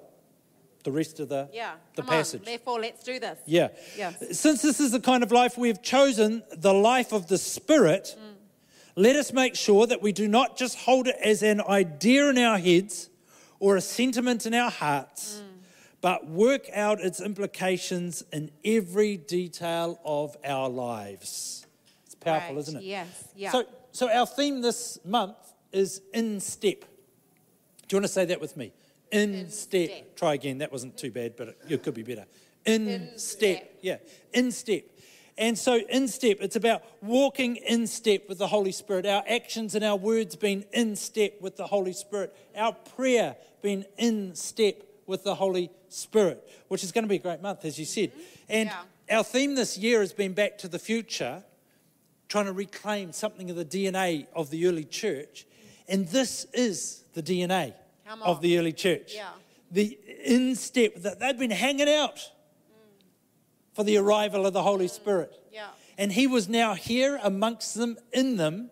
the 0.83 0.91
rest 0.91 1.19
of 1.19 1.29
the, 1.29 1.49
Yeah. 1.51 1.73
the 1.95 2.03
Come 2.03 2.09
on. 2.09 2.15
passage. 2.17 2.45
Therefore, 2.45 2.79
let's 2.79 3.03
do 3.03 3.19
this. 3.19 3.39
Yeah. 3.45 3.69
Yes. 3.97 4.37
Since 4.39 4.61
this 4.61 4.79
is 4.79 4.91
the 4.91 4.99
kind 4.99 5.23
of 5.23 5.31
life 5.31 5.57
we've 5.57 5.81
chosen, 5.81 6.43
the 6.51 6.73
life 6.73 7.11
of 7.11 7.27
the 7.27 7.37
Spirit, 7.37 8.15
mm. 8.19 8.35
let 8.95 9.15
us 9.15 9.33
make 9.33 9.55
sure 9.55 9.87
that 9.87 10.01
we 10.01 10.11
do 10.11 10.27
not 10.27 10.57
just 10.57 10.77
hold 10.79 11.07
it 11.07 11.15
as 11.23 11.41
an 11.41 11.61
idea 11.61 12.29
in 12.29 12.37
our 12.37 12.59
heads 12.59 13.09
or 13.59 13.75
a 13.75 13.81
sentiment 13.81 14.45
in 14.45 14.53
our 14.53 14.69
hearts, 14.71 15.41
but 16.01 16.27
work 16.27 16.67
out 16.73 16.99
its 17.01 17.19
implications 17.21 18.23
in 18.31 18.51
every 18.63 19.17
detail 19.17 19.99
of 20.05 20.35
our 20.43 20.69
lives. 20.69 21.65
It's 22.05 22.15
powerful, 22.15 22.55
Right. 22.55 22.59
isn't 22.61 22.77
it? 22.77 22.83
Yes. 22.83 23.07
Yeah. 23.35 23.51
So, 23.51 23.65
so 23.91 24.09
our 24.11 24.25
theme 24.27 24.61
this 24.61 24.99
month 25.05 25.37
is 25.71 26.01
in 26.13 26.39
step. 26.39 26.81
Do 27.87 27.95
you 27.95 27.97
want 27.97 28.05
to 28.05 28.13
say 28.13 28.25
that 28.25 28.41
with 28.41 28.55
me? 28.57 28.71
In, 29.11 29.33
In 29.33 29.49
step. 29.49 29.89
step. 29.89 30.15
Try 30.15 30.33
again. 30.33 30.57
That 30.59 30.71
wasn't 30.71 30.97
too 30.97 31.11
bad, 31.11 31.35
but 31.37 31.49
it, 31.49 31.57
it 31.69 31.83
could 31.83 31.93
be 31.93 32.03
better. 32.03 32.25
In, 32.65 32.87
In 32.87 33.17
step. 33.17 33.57
step. 33.57 33.73
Yeah. 33.81 33.97
In 34.33 34.51
step. 34.51 34.83
And 35.37 35.57
so, 35.57 35.75
in 35.89 36.07
step, 36.07 36.37
it's 36.39 36.55
about 36.55 36.83
walking 37.01 37.57
in 37.57 37.87
step 37.87 38.29
with 38.29 38.37
the 38.37 38.47
Holy 38.47 38.71
Spirit. 38.71 39.05
Our 39.05 39.23
actions 39.27 39.75
and 39.75 39.83
our 39.83 39.97
words 39.97 40.35
being 40.35 40.63
in 40.71 40.95
step 40.95 41.41
with 41.41 41.57
the 41.57 41.67
Holy 41.67 41.91
Spirit. 41.91 42.33
Our 42.55 42.71
prayer 42.73 43.35
being 43.61 43.83
in 43.97 44.33
step 44.35 44.81
with 45.07 45.23
the 45.23 45.35
Holy 45.35 45.71
Spirit, 45.89 46.47
which 46.69 46.83
is 46.83 46.91
going 46.91 47.03
to 47.03 47.09
be 47.09 47.15
a 47.15 47.19
great 47.19 47.41
month, 47.41 47.65
as 47.65 47.77
you 47.77 47.85
said. 47.85 48.11
Mm-hmm. 48.11 48.21
And 48.49 48.69
Yeah. 49.09 49.17
our 49.17 49.23
theme 49.23 49.55
this 49.55 49.77
year 49.77 49.99
has 49.99 50.13
been 50.13 50.33
Back 50.33 50.57
to 50.59 50.67
the 50.67 50.79
Future 50.79 51.43
trying 52.29 52.45
to 52.45 52.53
reclaim 52.53 53.11
something 53.11 53.49
of 53.49 53.55
the 53.55 53.65
DNA 53.65 54.27
of 54.33 54.49
the 54.49 54.67
early 54.67 54.83
church. 54.83 55.45
And 55.87 56.07
this 56.07 56.45
is 56.53 57.03
the 57.13 57.21
DNA 57.21 57.73
of 58.23 58.41
the 58.41 58.57
early 58.57 58.73
church. 58.73 59.13
Yeah. 59.15 59.29
The 59.71 59.97
in 60.23 60.55
step 60.55 60.95
that 60.97 61.19
they've 61.19 61.37
been 61.37 61.51
hanging 61.51 61.89
out 61.89 62.31
for 63.75 63.83
the 63.83 63.97
arrival 63.97 64.45
of 64.45 64.53
the 64.53 64.63
Holy 64.63 64.87
Spirit. 64.87 65.33
Yeah. 65.51 65.67
And 65.97 66.11
he 66.11 66.27
was 66.27 66.49
now 66.49 66.73
here 66.73 67.19
amongst 67.21 67.75
them, 67.75 67.97
in 68.11 68.37
them, 68.37 68.71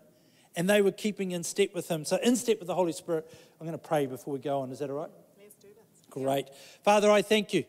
and 0.56 0.68
they 0.68 0.82
were 0.82 0.92
keeping 0.92 1.30
in 1.32 1.44
step 1.44 1.74
with 1.74 1.88
him. 1.88 2.04
So, 2.04 2.18
in 2.22 2.36
step 2.36 2.58
with 2.58 2.68
the 2.68 2.74
Holy 2.74 2.92
Spirit. 2.92 3.30
I'm 3.60 3.66
going 3.66 3.78
to 3.78 3.88
pray 3.88 4.06
before 4.06 4.34
we 4.34 4.40
go 4.40 4.60
on. 4.60 4.70
Is 4.72 4.80
that 4.80 4.90
all 4.90 4.96
right? 4.96 5.10
Let's 5.38 5.54
do 5.54 5.68
this. 5.68 6.06
Great. 6.10 6.48
Father, 6.82 7.10
I 7.10 7.22
thank 7.22 7.54
you 7.54 7.64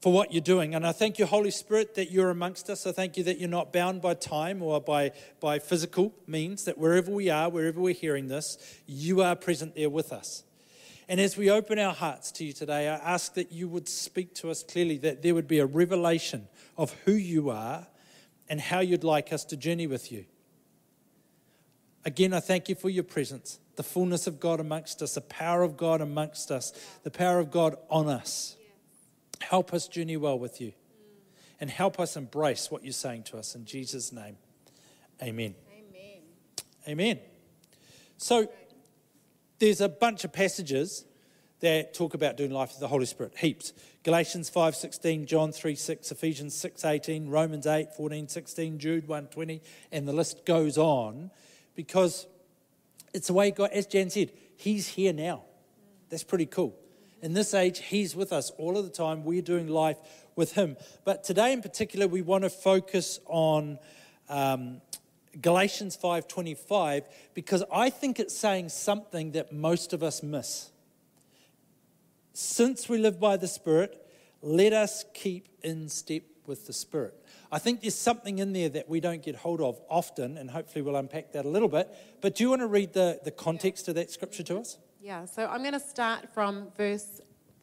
for 0.00 0.12
what 0.12 0.32
you're 0.32 0.40
doing. 0.40 0.74
And 0.74 0.86
I 0.86 0.92
thank 0.92 1.18
you, 1.18 1.26
Holy 1.26 1.50
Spirit, 1.50 1.94
that 1.96 2.10
you're 2.10 2.30
amongst 2.30 2.70
us. 2.70 2.86
I 2.86 2.92
thank 2.92 3.16
you 3.16 3.24
that 3.24 3.38
you're 3.38 3.48
not 3.48 3.72
bound 3.72 4.00
by 4.00 4.14
time 4.14 4.62
or 4.62 4.80
by, 4.80 5.12
by 5.40 5.58
physical 5.58 6.14
means, 6.26 6.64
that 6.64 6.78
wherever 6.78 7.10
we 7.10 7.28
are, 7.28 7.48
wherever 7.48 7.80
we're 7.80 7.94
hearing 7.94 8.28
this, 8.28 8.56
you 8.86 9.22
are 9.22 9.34
present 9.34 9.74
there 9.74 9.90
with 9.90 10.12
us. 10.12 10.44
And 11.08 11.20
as 11.20 11.36
we 11.36 11.50
open 11.50 11.78
our 11.78 11.94
hearts 11.94 12.32
to 12.32 12.44
you 12.44 12.52
today, 12.52 12.88
I 12.88 12.96
ask 12.96 13.34
that 13.34 13.52
you 13.52 13.68
would 13.68 13.88
speak 13.88 14.34
to 14.36 14.50
us 14.50 14.62
clearly, 14.64 14.98
that 14.98 15.22
there 15.22 15.34
would 15.34 15.46
be 15.46 15.60
a 15.60 15.66
revelation 15.66 16.48
of 16.76 16.92
who 17.04 17.12
you 17.12 17.50
are 17.50 17.86
and 18.48 18.60
how 18.60 18.80
you'd 18.80 19.04
like 19.04 19.32
us 19.32 19.44
to 19.46 19.56
journey 19.56 19.86
with 19.86 20.10
you. 20.10 20.24
Again, 22.04 22.32
I 22.32 22.40
thank 22.40 22.68
you 22.68 22.74
for 22.74 22.88
your 22.88 23.04
presence, 23.04 23.58
the 23.76 23.82
fullness 23.82 24.26
of 24.26 24.40
God 24.40 24.58
amongst 24.58 25.00
us, 25.02 25.14
the 25.14 25.20
power 25.20 25.62
of 25.62 25.76
God 25.76 26.00
amongst 26.00 26.50
us, 26.50 26.72
the 27.04 27.10
power 27.10 27.38
of 27.38 27.50
God 27.50 27.76
on 27.88 28.08
us. 28.08 28.56
Help 29.40 29.72
us 29.72 29.86
journey 29.86 30.16
well 30.16 30.38
with 30.38 30.60
you 30.60 30.72
and 31.60 31.70
help 31.70 31.98
us 31.98 32.16
embrace 32.16 32.70
what 32.70 32.84
you're 32.84 32.92
saying 32.92 33.24
to 33.24 33.38
us. 33.38 33.54
In 33.54 33.64
Jesus' 33.64 34.12
name, 34.12 34.36
amen. 35.22 35.54
Amen. 35.72 36.20
Amen. 36.88 37.18
So 38.18 38.48
there's 39.58 39.80
a 39.80 39.88
bunch 39.88 40.24
of 40.24 40.32
passages 40.32 41.04
that 41.60 41.94
talk 41.94 42.14
about 42.14 42.36
doing 42.36 42.50
life 42.50 42.70
with 42.70 42.80
the 42.80 42.88
Holy 42.88 43.06
Spirit. 43.06 43.32
Heaps. 43.38 43.72
Galatians 44.02 44.50
5:16, 44.50 45.26
John 45.26 45.52
3:6, 45.52 46.12
Ephesians 46.12 46.54
6:18, 46.54 47.30
Romans 47.30 47.66
8, 47.66 47.94
14, 47.94 48.28
16, 48.28 48.78
Jude 48.78 49.06
1:20, 49.08 49.60
and 49.90 50.06
the 50.06 50.12
list 50.12 50.44
goes 50.44 50.76
on 50.76 51.30
because 51.74 52.26
it's 53.14 53.28
the 53.28 53.32
way 53.32 53.50
God, 53.50 53.70
as 53.72 53.86
Jan 53.86 54.10
said, 54.10 54.32
He's 54.56 54.88
here 54.88 55.12
now. 55.12 55.44
That's 56.08 56.24
pretty 56.24 56.46
cool. 56.46 56.74
In 57.22 57.32
this 57.32 57.54
age, 57.54 57.80
He's 57.80 58.14
with 58.14 58.32
us 58.32 58.50
all 58.58 58.76
of 58.76 58.84
the 58.84 58.90
time. 58.90 59.24
We're 59.24 59.42
doing 59.42 59.68
life 59.68 59.98
with 60.34 60.52
Him. 60.52 60.76
But 61.04 61.24
today, 61.24 61.52
in 61.52 61.62
particular, 61.62 62.06
we 62.06 62.22
want 62.22 62.44
to 62.44 62.50
focus 62.50 63.18
on 63.26 63.78
um, 64.28 64.82
Galatians 65.40 65.96
5:25 65.96 67.04
because 67.34 67.62
I 67.72 67.90
think 67.90 68.18
it's 68.18 68.36
saying 68.36 68.70
something 68.70 69.32
that 69.32 69.52
most 69.52 69.92
of 69.92 70.02
us 70.02 70.22
miss. 70.22 70.70
Since 72.32 72.88
we 72.88 72.98
live 72.98 73.18
by 73.18 73.36
the 73.36 73.48
Spirit, 73.48 74.06
let 74.42 74.72
us 74.72 75.04
keep 75.14 75.48
in 75.62 75.88
step 75.88 76.22
with 76.46 76.66
the 76.66 76.72
Spirit. 76.72 77.14
I 77.50 77.58
think 77.58 77.80
there's 77.80 77.94
something 77.94 78.38
in 78.38 78.52
there 78.52 78.68
that 78.70 78.88
we 78.88 79.00
don't 79.00 79.22
get 79.22 79.36
hold 79.36 79.60
of 79.60 79.80
often, 79.88 80.36
and 80.36 80.50
hopefully 80.50 80.82
we'll 80.82 80.96
unpack 80.96 81.32
that 81.32 81.44
a 81.44 81.48
little 81.48 81.68
bit. 81.68 81.88
But 82.20 82.34
do 82.34 82.44
you 82.44 82.50
want 82.50 82.60
to 82.60 82.66
read 82.66 82.92
the, 82.92 83.20
the 83.24 83.30
context 83.30 83.88
of 83.88 83.94
that 83.94 84.10
scripture 84.10 84.42
to 84.44 84.58
us? 84.58 84.78
Yeah, 85.00 85.24
so 85.24 85.46
I'm 85.46 85.60
going 85.60 85.72
to 85.72 85.80
start 85.80 86.32
from 86.34 86.68
verse 86.76 87.20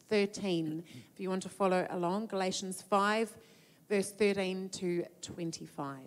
13. 0.08 0.82
If 1.12 1.20
you 1.20 1.28
want 1.28 1.42
to 1.42 1.48
follow 1.48 1.86
along, 1.90 2.26
Galatians 2.26 2.82
5, 2.82 3.36
verse 3.88 4.10
13 4.10 4.70
to 4.70 5.04
25. 5.20 6.00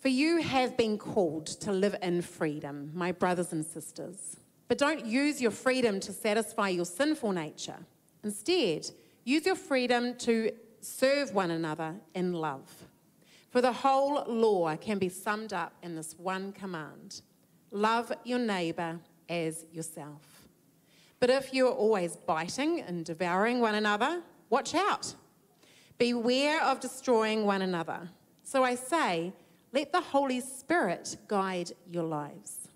For 0.00 0.08
you 0.08 0.40
have 0.40 0.78
been 0.78 0.96
called 0.96 1.46
to 1.46 1.72
live 1.72 1.94
in 2.00 2.22
freedom, 2.22 2.90
my 2.94 3.12
brothers 3.12 3.52
and 3.52 3.64
sisters. 3.64 4.36
But 4.66 4.78
don't 4.78 5.04
use 5.04 5.42
your 5.42 5.50
freedom 5.50 6.00
to 6.00 6.12
satisfy 6.12 6.70
your 6.70 6.86
sinful 6.86 7.32
nature. 7.32 7.76
Instead, 8.24 8.90
use 9.24 9.44
your 9.44 9.56
freedom 9.56 10.16
to 10.18 10.52
serve 10.80 11.34
one 11.34 11.50
another 11.50 11.96
in 12.14 12.32
love. 12.32 12.66
For 13.50 13.60
the 13.60 13.72
whole 13.72 14.24
law 14.24 14.74
can 14.76 14.98
be 14.98 15.10
summed 15.10 15.52
up 15.52 15.74
in 15.82 15.96
this 15.96 16.14
one 16.18 16.52
command 16.52 17.22
love 17.72 18.10
your 18.24 18.38
neighbor 18.38 18.98
as 19.28 19.66
yourself. 19.70 20.48
But 21.20 21.30
if 21.30 21.52
you're 21.52 21.70
always 21.70 22.16
biting 22.16 22.80
and 22.80 23.04
devouring 23.04 23.60
one 23.60 23.74
another, 23.74 24.22
watch 24.48 24.74
out. 24.74 25.14
Beware 25.98 26.62
of 26.64 26.80
destroying 26.80 27.44
one 27.44 27.62
another. 27.62 28.08
So 28.42 28.64
I 28.64 28.74
say, 28.74 29.32
let 29.72 29.92
the 29.92 30.00
Holy 30.00 30.40
Spirit 30.40 31.16
guide 31.28 31.72
your 31.90 32.04
lives. 32.04 32.68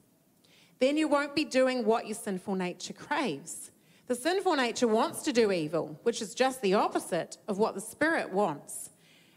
Then 0.79 0.97
you 0.97 1.09
won't 1.09 1.35
be 1.35 1.45
doing 1.45 1.85
what 1.85 2.07
your 2.07 2.15
sinful 2.15 2.55
nature 2.55 2.93
craves. 2.93 3.71
The 4.07 4.15
sinful 4.15 4.57
nature 4.57 4.87
wants 4.87 5.23
to 5.23 5.33
do 5.33 5.51
evil, 5.51 5.99
which 6.03 6.21
is 6.21 6.35
just 6.35 6.61
the 6.61 6.75
opposite 6.75 7.39
of 7.49 7.59
what 7.59 7.75
the 7.75 7.81
Spirit 7.81 8.31
wants. 8.31 8.91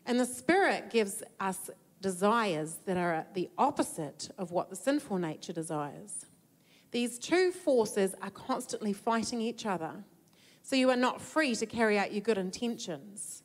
And 0.05 0.19
the 0.19 0.25
Spirit 0.25 0.89
gives 0.89 1.23
us 1.39 1.69
desires 2.01 2.79
that 2.85 2.97
are 2.97 3.25
the 3.33 3.49
opposite 3.57 4.29
of 4.37 4.51
what 4.51 4.69
the 4.69 4.75
sinful 4.75 5.17
nature 5.17 5.53
desires. 5.53 6.25
These 6.91 7.19
two 7.19 7.51
forces 7.51 8.13
are 8.21 8.29
constantly 8.29 8.93
fighting 8.93 9.41
each 9.41 9.65
other. 9.65 10.03
So 10.63 10.75
you 10.75 10.89
are 10.89 10.97
not 10.97 11.21
free 11.21 11.55
to 11.55 11.65
carry 11.65 11.97
out 11.97 12.11
your 12.11 12.21
good 12.21 12.37
intentions. 12.37 13.43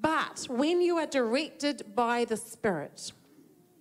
But 0.00 0.46
when 0.48 0.80
you 0.80 0.96
are 0.96 1.06
directed 1.06 1.94
by 1.94 2.24
the 2.24 2.36
Spirit, 2.36 3.12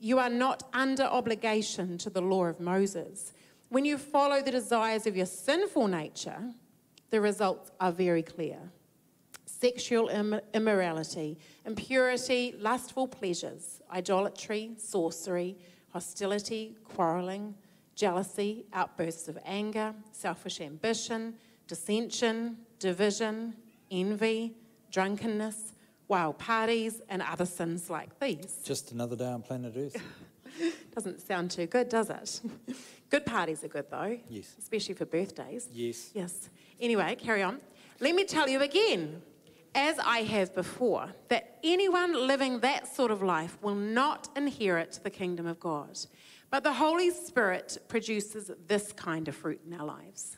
you 0.04 0.20
are 0.20 0.30
not 0.30 0.64
under 0.74 1.04
obligation 1.04 1.98
to 1.98 2.10
the 2.10 2.22
law 2.22 2.44
of 2.44 2.60
Moses. 2.60 3.32
When 3.70 3.86
you 3.86 3.98
follow 3.98 4.42
the 4.42 4.52
desires 4.52 5.08
of 5.08 5.16
your 5.16 5.26
sinful 5.26 5.88
nature, 5.88 6.52
the 7.10 7.22
results 7.22 7.72
are 7.80 7.92
very 7.92 8.22
clear 8.22 8.60
sexual 9.46 10.10
Im- 10.10 10.42
immorality, 10.54 11.38
impurity, 11.66 12.54
lustful 12.60 13.08
pleasures, 13.08 13.82
idolatry, 13.94 14.72
sorcery, 14.78 15.56
hostility, 15.94 16.76
quarreling, 16.84 17.56
jealousy, 17.96 18.66
outbursts 18.74 19.30
of 19.30 19.38
anger, 19.46 19.94
selfish 20.12 20.60
ambition, 20.60 21.34
dissension, 21.66 22.58
division, 22.78 23.56
envy, 23.90 24.54
drunkenness, 24.92 25.73
wild 26.14 26.38
parties, 26.38 27.02
and 27.10 27.24
other 27.24 27.46
sins 27.46 27.90
like 27.90 28.20
these. 28.20 28.60
Just 28.64 28.92
another 28.92 29.16
day 29.16 29.26
on 29.26 29.42
planet 29.42 29.74
Earth. 29.76 30.00
Doesn't 30.94 31.20
sound 31.20 31.50
too 31.50 31.66
good, 31.66 31.90
does 31.90 32.12
it? 32.12 32.42
good 33.10 33.26
parties 33.26 33.64
are 33.64 33.68
good 33.68 33.90
though. 33.90 34.16
Yes. 34.30 34.56
Especially 34.60 34.94
for 34.94 35.06
birthdays. 35.06 35.68
Yes. 35.74 36.12
Yes. 36.14 36.50
Anyway, 36.80 37.16
carry 37.16 37.42
on. 37.42 37.60
Let 38.00 38.14
me 38.14 38.26
tell 38.26 38.48
you 38.48 38.62
again, 38.62 39.24
as 39.74 39.98
I 39.98 40.20
have 40.20 40.54
before, 40.54 41.08
that 41.30 41.58
anyone 41.64 42.28
living 42.28 42.60
that 42.60 42.96
sort 42.96 43.10
of 43.10 43.24
life 43.24 43.58
will 43.64 43.82
not 44.00 44.30
inherit 44.36 45.00
the 45.02 45.10
kingdom 45.10 45.48
of 45.48 45.60
God. 45.60 45.98
But 46.52 46.64
the 46.64 46.74
Holy 46.74 47.10
Spirit 47.10 47.80
produces 47.88 48.52
this 48.68 48.92
kind 48.92 49.28
of 49.28 49.36
fruit 49.36 49.62
in 49.66 49.74
our 49.74 49.88
lives 49.88 50.38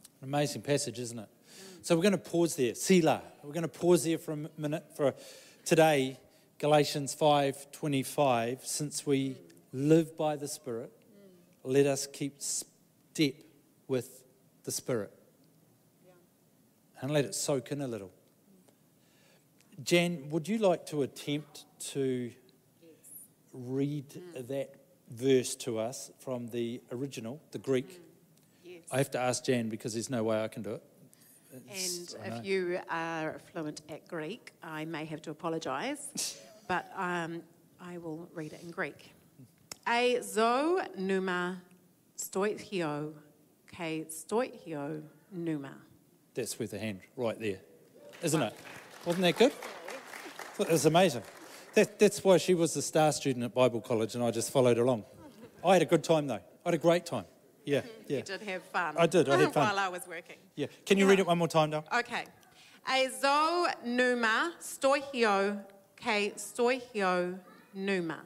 Amazing 0.23 0.61
passage, 0.61 0.99
isn't 0.99 1.17
it? 1.17 1.29
So 1.81 1.95
we're 1.95 2.03
going 2.03 2.11
to 2.11 2.17
pause 2.19 2.55
there. 2.55 2.75
Selah. 2.75 3.23
We're 3.43 3.53
going 3.53 3.63
to 3.63 3.67
pause 3.67 4.03
there 4.03 4.19
for 4.19 4.33
a 4.33 4.49
minute 4.55 4.85
for 4.95 5.15
today, 5.65 6.19
Galatians 6.59 7.15
5:25. 7.15 8.63
Since 8.63 9.07
we 9.07 9.37
live 9.73 10.15
by 10.15 10.35
the 10.35 10.47
Spirit, 10.47 10.91
let 11.63 11.87
us 11.87 12.05
keep 12.05 12.35
step 12.39 13.33
with 13.87 14.23
the 14.63 14.71
Spirit. 14.71 15.11
And 17.01 17.09
let 17.09 17.25
it 17.25 17.33
soak 17.33 17.71
in 17.71 17.81
a 17.81 17.87
little. 17.87 18.11
Jan, 19.83 20.29
would 20.29 20.47
you 20.47 20.59
like 20.59 20.85
to 20.87 21.01
attempt 21.01 21.65
to 21.93 22.31
read 23.53 24.05
that 24.35 24.75
verse 25.09 25.55
to 25.55 25.79
us 25.79 26.11
from 26.19 26.49
the 26.49 26.79
original, 26.91 27.41
the 27.53 27.57
Greek? 27.57 28.01
I 28.91 28.97
have 28.97 29.11
to 29.11 29.19
ask 29.19 29.45
Jan 29.45 29.69
because 29.69 29.93
there's 29.93 30.09
no 30.09 30.23
way 30.23 30.43
I 30.43 30.47
can 30.47 30.63
do 30.63 30.71
it. 30.71 30.83
And 31.53 31.63
It's- 31.65 32.13
know. 32.13 32.35
if 32.35 32.45
you 32.45 32.79
are 32.89 33.39
fluent 33.51 33.81
at 33.89 34.07
Greek, 34.07 34.53
I 34.63 34.85
may 34.85 35.05
have 35.05 35.21
to 35.23 35.31
apologise, 35.31 36.39
but 36.67 36.91
um, 36.95 37.43
I 37.79 37.97
will 37.97 38.29
read 38.33 38.53
it 38.53 38.61
in 38.61 38.71
Greek. 38.71 39.11
E 39.87 40.19
zo 40.21 40.81
numa 40.97 41.61
stoichio 42.17 43.13
ke 43.67 44.07
stoichio 44.09 45.01
numa. 45.31 45.75
That's 46.33 46.57
worth 46.59 46.73
a 46.73 46.79
hand 46.79 47.01
right 47.17 47.39
there, 47.39 47.59
isn't 48.21 48.41
it? 48.41 48.53
Wasn't 49.05 49.23
that 49.23 49.37
good? 49.37 49.51
It 50.59 50.69
was 50.69 50.85
amazing. 50.85 51.23
That, 51.73 51.97
that's 51.97 52.23
why 52.23 52.37
she 52.37 52.53
was 52.53 52.73
the 52.73 52.81
star 52.81 53.11
student 53.11 53.43
at 53.45 53.53
Bible 53.53 53.81
College 53.81 54.15
and 54.15 54.23
I 54.23 54.31
just 54.31 54.51
followed 54.51 54.77
along. 54.77 55.05
I 55.65 55.73
had 55.73 55.81
a 55.81 55.85
good 55.85 56.03
time 56.03 56.27
though. 56.27 56.35
I 56.35 56.65
had 56.65 56.73
a 56.73 56.77
great 56.77 57.05
time. 57.05 57.25
Yeah, 57.65 57.81
yeah. 58.07 58.17
You 58.17 58.23
did 58.23 58.41
have 58.41 58.63
fun. 58.63 58.95
I 58.97 59.07
did, 59.07 59.29
I 59.29 59.37
had 59.37 59.53
fun. 59.53 59.67
While 59.67 59.79
I 59.79 59.89
was 59.89 60.07
working. 60.07 60.37
Yeah. 60.55 60.67
Can 60.85 60.97
you 60.97 61.07
read 61.07 61.19
it 61.19 61.27
one 61.27 61.37
more 61.37 61.47
time, 61.47 61.71
Dale? 61.71 61.85
Okay. 61.93 62.25
E 62.89 63.07
zo 63.09 63.67
numa 63.85 64.53
stoihio 64.59 65.61
ke 65.95 66.35
stoihio 66.35 67.37
numa. 67.73 68.19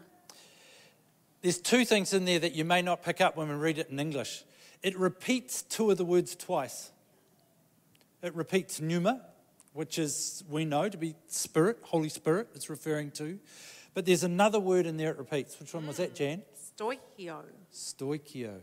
There's 1.41 1.59
two 1.59 1.85
things 1.85 2.13
in 2.13 2.25
there 2.25 2.39
that 2.39 2.53
you 2.53 2.65
may 2.65 2.81
not 2.81 3.03
pick 3.03 3.21
up 3.21 3.37
when 3.37 3.49
we 3.49 3.55
read 3.55 3.77
it 3.77 3.89
in 3.89 3.99
English. 3.99 4.43
It 4.81 4.97
repeats 4.97 5.61
two 5.61 5.91
of 5.91 5.97
the 5.97 6.05
words 6.05 6.35
twice. 6.35 6.91
It 8.23 8.33
repeats 8.33 8.81
pneuma, 8.81 9.21
which 9.73 9.99
is, 9.99 10.43
we 10.49 10.65
know, 10.65 10.89
to 10.89 10.97
be 10.97 11.15
spirit, 11.27 11.77
Holy 11.83 12.09
Spirit, 12.09 12.47
it's 12.55 12.69
referring 12.69 13.11
to. 13.11 13.37
But 13.93 14.05
there's 14.05 14.23
another 14.23 14.59
word 14.59 14.85
in 14.85 14.97
there 14.97 15.11
it 15.11 15.17
repeats. 15.17 15.59
Which 15.59 15.73
one 15.73 15.85
was 15.85 15.97
that, 15.97 16.15
Jan? 16.15 16.39
Mm. 16.39 16.97
Stoihio. 17.17 17.43
Stoikio. 17.71 18.59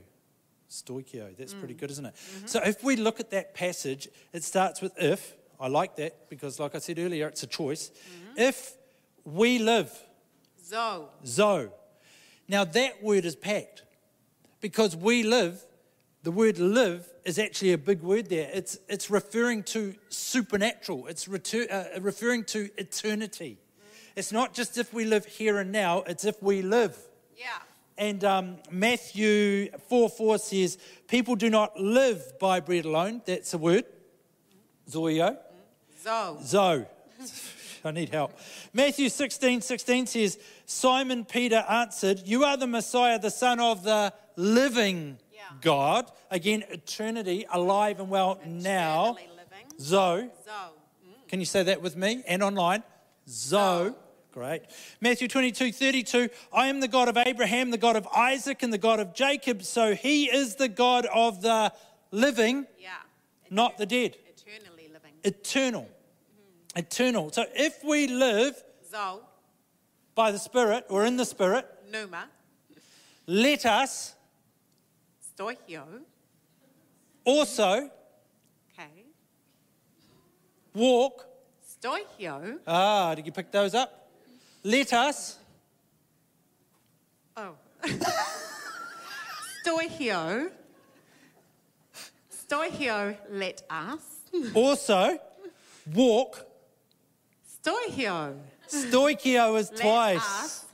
Stoikio. 0.72 1.36
That's 1.36 1.54
pretty 1.54 1.74
mm. 1.74 1.80
good, 1.80 1.90
isn't 1.90 2.06
it? 2.06 2.14
Mm-hmm. 2.14 2.46
So 2.46 2.60
if 2.64 2.82
we 2.82 2.96
look 2.96 3.20
at 3.20 3.30
that 3.30 3.54
passage, 3.54 4.08
it 4.32 4.44
starts 4.44 4.80
with 4.80 4.92
if. 4.96 5.34
I 5.60 5.68
like 5.68 5.96
that 5.96 6.28
because, 6.28 6.58
like 6.58 6.74
I 6.74 6.78
said 6.78 6.98
earlier, 6.98 7.28
it's 7.28 7.44
a 7.44 7.46
choice. 7.46 7.90
Mm-hmm. 7.90 8.40
If 8.40 8.72
we 9.24 9.58
live, 9.58 9.92
Zo. 10.64 11.08
zo. 11.24 11.72
Now 12.48 12.64
that 12.64 13.02
word 13.02 13.24
is 13.24 13.36
packed 13.36 13.82
because 14.60 14.96
we 14.96 15.22
live, 15.22 15.64
the 16.22 16.30
word 16.30 16.58
live 16.58 17.08
is 17.24 17.38
actually 17.38 17.72
a 17.72 17.78
big 17.78 18.02
word 18.02 18.28
there. 18.28 18.50
It's, 18.52 18.78
it's 18.88 19.10
referring 19.10 19.62
to 19.64 19.94
supernatural, 20.08 21.06
it's 21.06 21.26
retur- 21.26 21.70
uh, 21.70 22.00
referring 22.00 22.44
to 22.44 22.70
eternity. 22.76 23.58
Mm. 23.58 24.12
It's 24.16 24.32
not 24.32 24.54
just 24.54 24.78
if 24.78 24.92
we 24.92 25.04
live 25.04 25.26
here 25.26 25.58
and 25.58 25.70
now, 25.70 26.02
it's 26.02 26.24
if 26.24 26.42
we 26.42 26.62
live. 26.62 26.96
Yeah. 27.36 27.46
And 27.98 28.24
um, 28.24 28.56
Matthew 28.70 29.70
4 29.88 30.08
4 30.08 30.38
says, 30.38 30.78
People 31.08 31.36
do 31.36 31.50
not 31.50 31.78
live 31.78 32.38
by 32.38 32.60
bread 32.60 32.84
alone. 32.84 33.22
That's 33.26 33.54
a 33.54 33.58
word. 33.58 33.84
Zoio. 34.88 35.36
Zo. 36.02 36.38
Zo. 36.42 36.86
I 37.84 37.90
need 37.90 38.10
help. 38.10 38.38
Matthew 38.72 39.08
16 39.08 39.60
16 39.60 40.06
says, 40.06 40.38
Simon 40.66 41.24
Peter 41.24 41.64
answered, 41.68 42.22
You 42.24 42.44
are 42.44 42.56
the 42.56 42.66
Messiah, 42.66 43.18
the 43.18 43.30
Son 43.30 43.60
of 43.60 43.82
the 43.82 44.12
living 44.36 45.18
Yeah. 45.32 45.42
God. 45.60 46.10
Again, 46.30 46.64
eternity, 46.70 47.44
alive 47.52 48.00
and 48.00 48.08
well 48.08 48.40
now. 48.46 49.12
Living. 49.12 49.26
Zo. 49.80 50.30
Zo. 50.44 50.72
Can 51.28 51.40
you 51.40 51.46
say 51.46 51.62
that 51.64 51.82
with 51.82 51.96
me? 51.96 52.22
And 52.26 52.42
online? 52.42 52.82
Zo. 53.28 53.96
Great. 54.32 54.62
Matthew 55.02 55.28
22, 55.28 55.72
32. 55.72 56.30
I 56.54 56.68
am 56.68 56.80
the 56.80 56.88
God 56.88 57.08
of 57.08 57.18
Abraham, 57.18 57.70
the 57.70 57.76
God 57.76 57.96
of 57.96 58.06
Isaac, 58.16 58.62
and 58.62 58.72
the 58.72 58.78
God 58.78 58.98
of 58.98 59.14
Jacob. 59.14 59.62
So 59.62 59.94
he 59.94 60.24
is 60.30 60.54
the 60.56 60.68
God 60.68 61.04
of 61.12 61.42
the 61.42 61.70
living, 62.10 62.66
Yeah. 62.78 62.94
not 63.50 63.76
the 63.76 63.84
dead. 63.84 64.16
Eternally 64.26 64.88
living. 64.90 65.12
Eternal. 65.22 65.86
Eternal. 66.74 67.30
So 67.30 67.44
if 67.54 67.84
we 67.84 68.06
live 68.06 68.62
Zo. 68.90 69.20
by 70.14 70.30
the 70.32 70.38
Spirit 70.38 70.86
or 70.88 71.04
in 71.04 71.18
the 71.18 71.26
Spirit, 71.26 71.66
Numa. 71.90 72.30
let 73.26 73.66
us 73.66 74.14
Stoihio. 75.36 75.84
also 77.24 77.90
Okay. 78.72 79.04
walk. 80.74 81.26
Stoihio. 81.82 82.60
Ah, 82.66 83.14
did 83.14 83.26
you 83.26 83.32
pick 83.32 83.52
those 83.52 83.74
up? 83.74 84.01
Let 84.64 84.92
us 84.92 85.38
Oh. 87.36 87.54
Stoihio. 89.64 90.50
Stoihio, 92.30 93.16
let 93.30 93.62
us. 93.70 94.00
also 94.54 95.18
walk. 95.94 96.46
Stoihio. 97.64 98.36
Stoikio 98.68 99.58
is 99.58 99.70
twice. 99.70 99.80
Let 99.80 99.82
twice. 99.82 100.44
us 100.44 100.64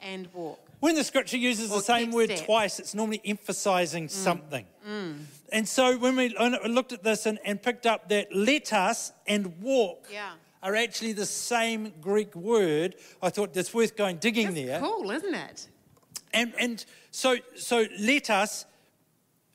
and 0.00 0.28
walk. 0.32 0.60
When 0.80 0.94
the 0.94 1.04
scripture 1.04 1.38
uses 1.38 1.70
the 1.70 1.80
same 1.80 2.10
word 2.10 2.30
step. 2.30 2.44
twice, 2.44 2.78
it's 2.78 2.94
normally 2.94 3.20
emphasizing 3.24 4.06
mm. 4.06 4.10
something. 4.10 4.66
Mm. 4.86 5.24
And 5.50 5.66
so 5.68 5.96
when 5.96 6.16
we 6.16 6.34
looked 6.68 6.92
at 6.92 7.02
this 7.02 7.26
and, 7.26 7.38
and 7.44 7.62
picked 7.62 7.86
up 7.86 8.08
that 8.10 8.34
let 8.34 8.72
us 8.72 9.12
and 9.26 9.60
walk 9.62 10.06
Yeah. 10.12 10.32
Are 10.62 10.74
actually 10.74 11.12
the 11.12 11.26
same 11.26 11.92
Greek 12.00 12.34
word, 12.34 12.96
I 13.22 13.30
thought 13.30 13.56
it's 13.56 13.72
worth 13.72 13.96
going 13.96 14.16
digging 14.16 14.54
That's 14.54 14.66
there. 14.66 14.80
cool, 14.80 15.10
isn't 15.10 15.34
it? 15.34 15.68
And, 16.32 16.52
and 16.58 16.84
so, 17.10 17.36
so 17.56 17.86
let 17.98 18.30
us 18.30 18.66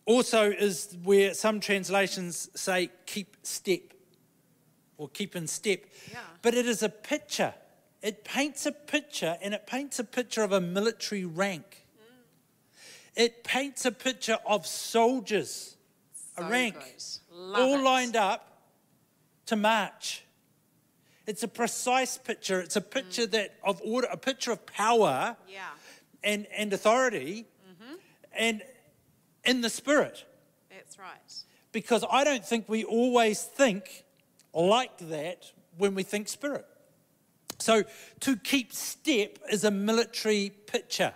also 0.05 0.49
is 0.49 0.97
where 1.03 1.33
some 1.33 1.59
translations 1.59 2.49
say 2.55 2.89
keep 3.05 3.37
step 3.43 3.81
or 4.97 5.09
keep 5.09 5.35
in 5.35 5.47
step. 5.47 5.81
Yeah. 6.11 6.19
But 6.41 6.53
it 6.53 6.65
is 6.65 6.83
a 6.83 6.89
picture. 6.89 7.53
It 8.01 8.23
paints 8.23 8.65
a 8.65 8.71
picture 8.71 9.37
and 9.41 9.53
it 9.53 9.67
paints 9.67 9.99
a 9.99 10.03
picture 10.03 10.43
of 10.43 10.51
a 10.51 10.61
military 10.61 11.25
rank. 11.25 11.85
Mm. 11.97 13.23
It 13.23 13.43
paints 13.43 13.85
a 13.85 13.91
picture 13.91 14.37
of 14.45 14.65
soldiers, 14.65 15.77
a 16.37 16.43
rank. 16.43 16.75
All 17.55 17.79
it. 17.79 17.83
lined 17.83 18.15
up 18.15 18.63
to 19.47 19.55
march. 19.55 20.23
It's 21.31 21.43
a 21.43 21.47
precise 21.47 22.17
picture. 22.17 22.59
It's 22.59 22.75
a 22.75 22.81
picture 22.81 23.25
mm. 23.25 23.31
that 23.31 23.55
of 23.63 23.81
order, 23.85 24.09
a 24.11 24.17
picture 24.17 24.51
of 24.51 24.65
power 24.65 25.37
Yeah. 25.47 25.61
and, 26.25 26.45
and 26.57 26.73
authority 26.73 27.45
mm-hmm. 27.65 27.93
and 28.33 28.61
in 29.45 29.61
the 29.61 29.69
spirit. 29.69 30.25
That's 30.69 30.99
right. 30.99 31.33
Because 31.71 32.03
I 32.11 32.25
don't 32.25 32.45
think 32.45 32.67
we 32.67 32.83
always 32.83 33.43
think 33.43 34.03
like 34.53 34.97
that 34.97 35.49
when 35.77 35.95
we 35.95 36.03
think 36.03 36.27
spirit. 36.27 36.65
So 37.59 37.85
to 38.19 38.35
keep 38.35 38.73
step 38.73 39.39
is 39.49 39.63
a 39.63 39.71
military 39.71 40.49
picture. 40.49 41.13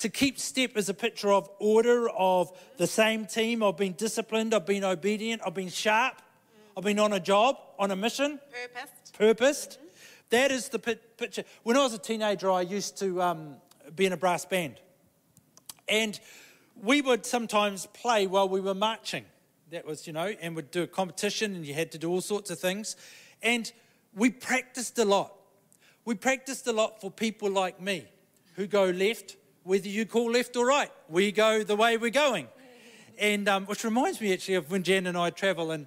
To 0.00 0.08
keep 0.08 0.40
step 0.40 0.76
is 0.76 0.88
a 0.88 0.94
picture 0.94 1.30
of 1.30 1.48
order, 1.60 2.08
of 2.10 2.48
mm-hmm. 2.48 2.78
the 2.78 2.88
same 2.88 3.26
team. 3.26 3.62
I've 3.62 3.76
been 3.76 3.92
disciplined, 3.92 4.54
I've 4.54 4.66
been 4.66 4.82
obedient, 4.82 5.42
I've 5.46 5.54
been 5.54 5.68
sharp, 5.68 6.16
mm. 6.16 6.76
I've 6.76 6.82
been 6.82 6.98
on 6.98 7.12
a 7.12 7.20
job, 7.20 7.58
on 7.78 7.92
a 7.92 7.96
mission 7.96 8.40
Purposed. 8.50 9.05
Purposed. 9.16 9.78
That 10.30 10.50
is 10.50 10.68
the 10.68 10.78
picture. 10.78 11.44
When 11.62 11.76
I 11.76 11.82
was 11.82 11.94
a 11.94 11.98
teenager, 11.98 12.50
I 12.50 12.62
used 12.62 12.98
to 12.98 13.22
um, 13.22 13.56
be 13.94 14.06
in 14.06 14.12
a 14.12 14.16
brass 14.16 14.44
band. 14.44 14.80
And 15.88 16.18
we 16.82 17.00
would 17.00 17.24
sometimes 17.24 17.86
play 17.86 18.26
while 18.26 18.48
we 18.48 18.60
were 18.60 18.74
marching. 18.74 19.24
That 19.70 19.86
was, 19.86 20.06
you 20.06 20.12
know, 20.12 20.34
and 20.40 20.54
we'd 20.54 20.70
do 20.70 20.82
a 20.82 20.86
competition 20.86 21.54
and 21.54 21.64
you 21.64 21.74
had 21.74 21.92
to 21.92 21.98
do 21.98 22.10
all 22.10 22.20
sorts 22.20 22.50
of 22.50 22.58
things. 22.58 22.96
And 23.42 23.70
we 24.14 24.30
practiced 24.30 24.98
a 24.98 25.04
lot. 25.04 25.32
We 26.04 26.14
practiced 26.14 26.66
a 26.66 26.72
lot 26.72 27.00
for 27.00 27.10
people 27.10 27.50
like 27.50 27.80
me 27.80 28.06
who 28.54 28.66
go 28.66 28.84
left, 28.84 29.36
whether 29.64 29.88
you 29.88 30.06
call 30.06 30.30
left 30.30 30.56
or 30.56 30.66
right. 30.66 30.90
We 31.08 31.32
go 31.32 31.62
the 31.62 31.76
way 31.76 31.96
we're 31.96 32.10
going. 32.10 32.48
And 33.18 33.48
um, 33.48 33.66
which 33.66 33.84
reminds 33.84 34.20
me 34.20 34.32
actually 34.32 34.54
of 34.54 34.70
when 34.70 34.82
Jan 34.82 35.06
and 35.06 35.16
I 35.16 35.30
travel 35.30 35.70
and, 35.70 35.86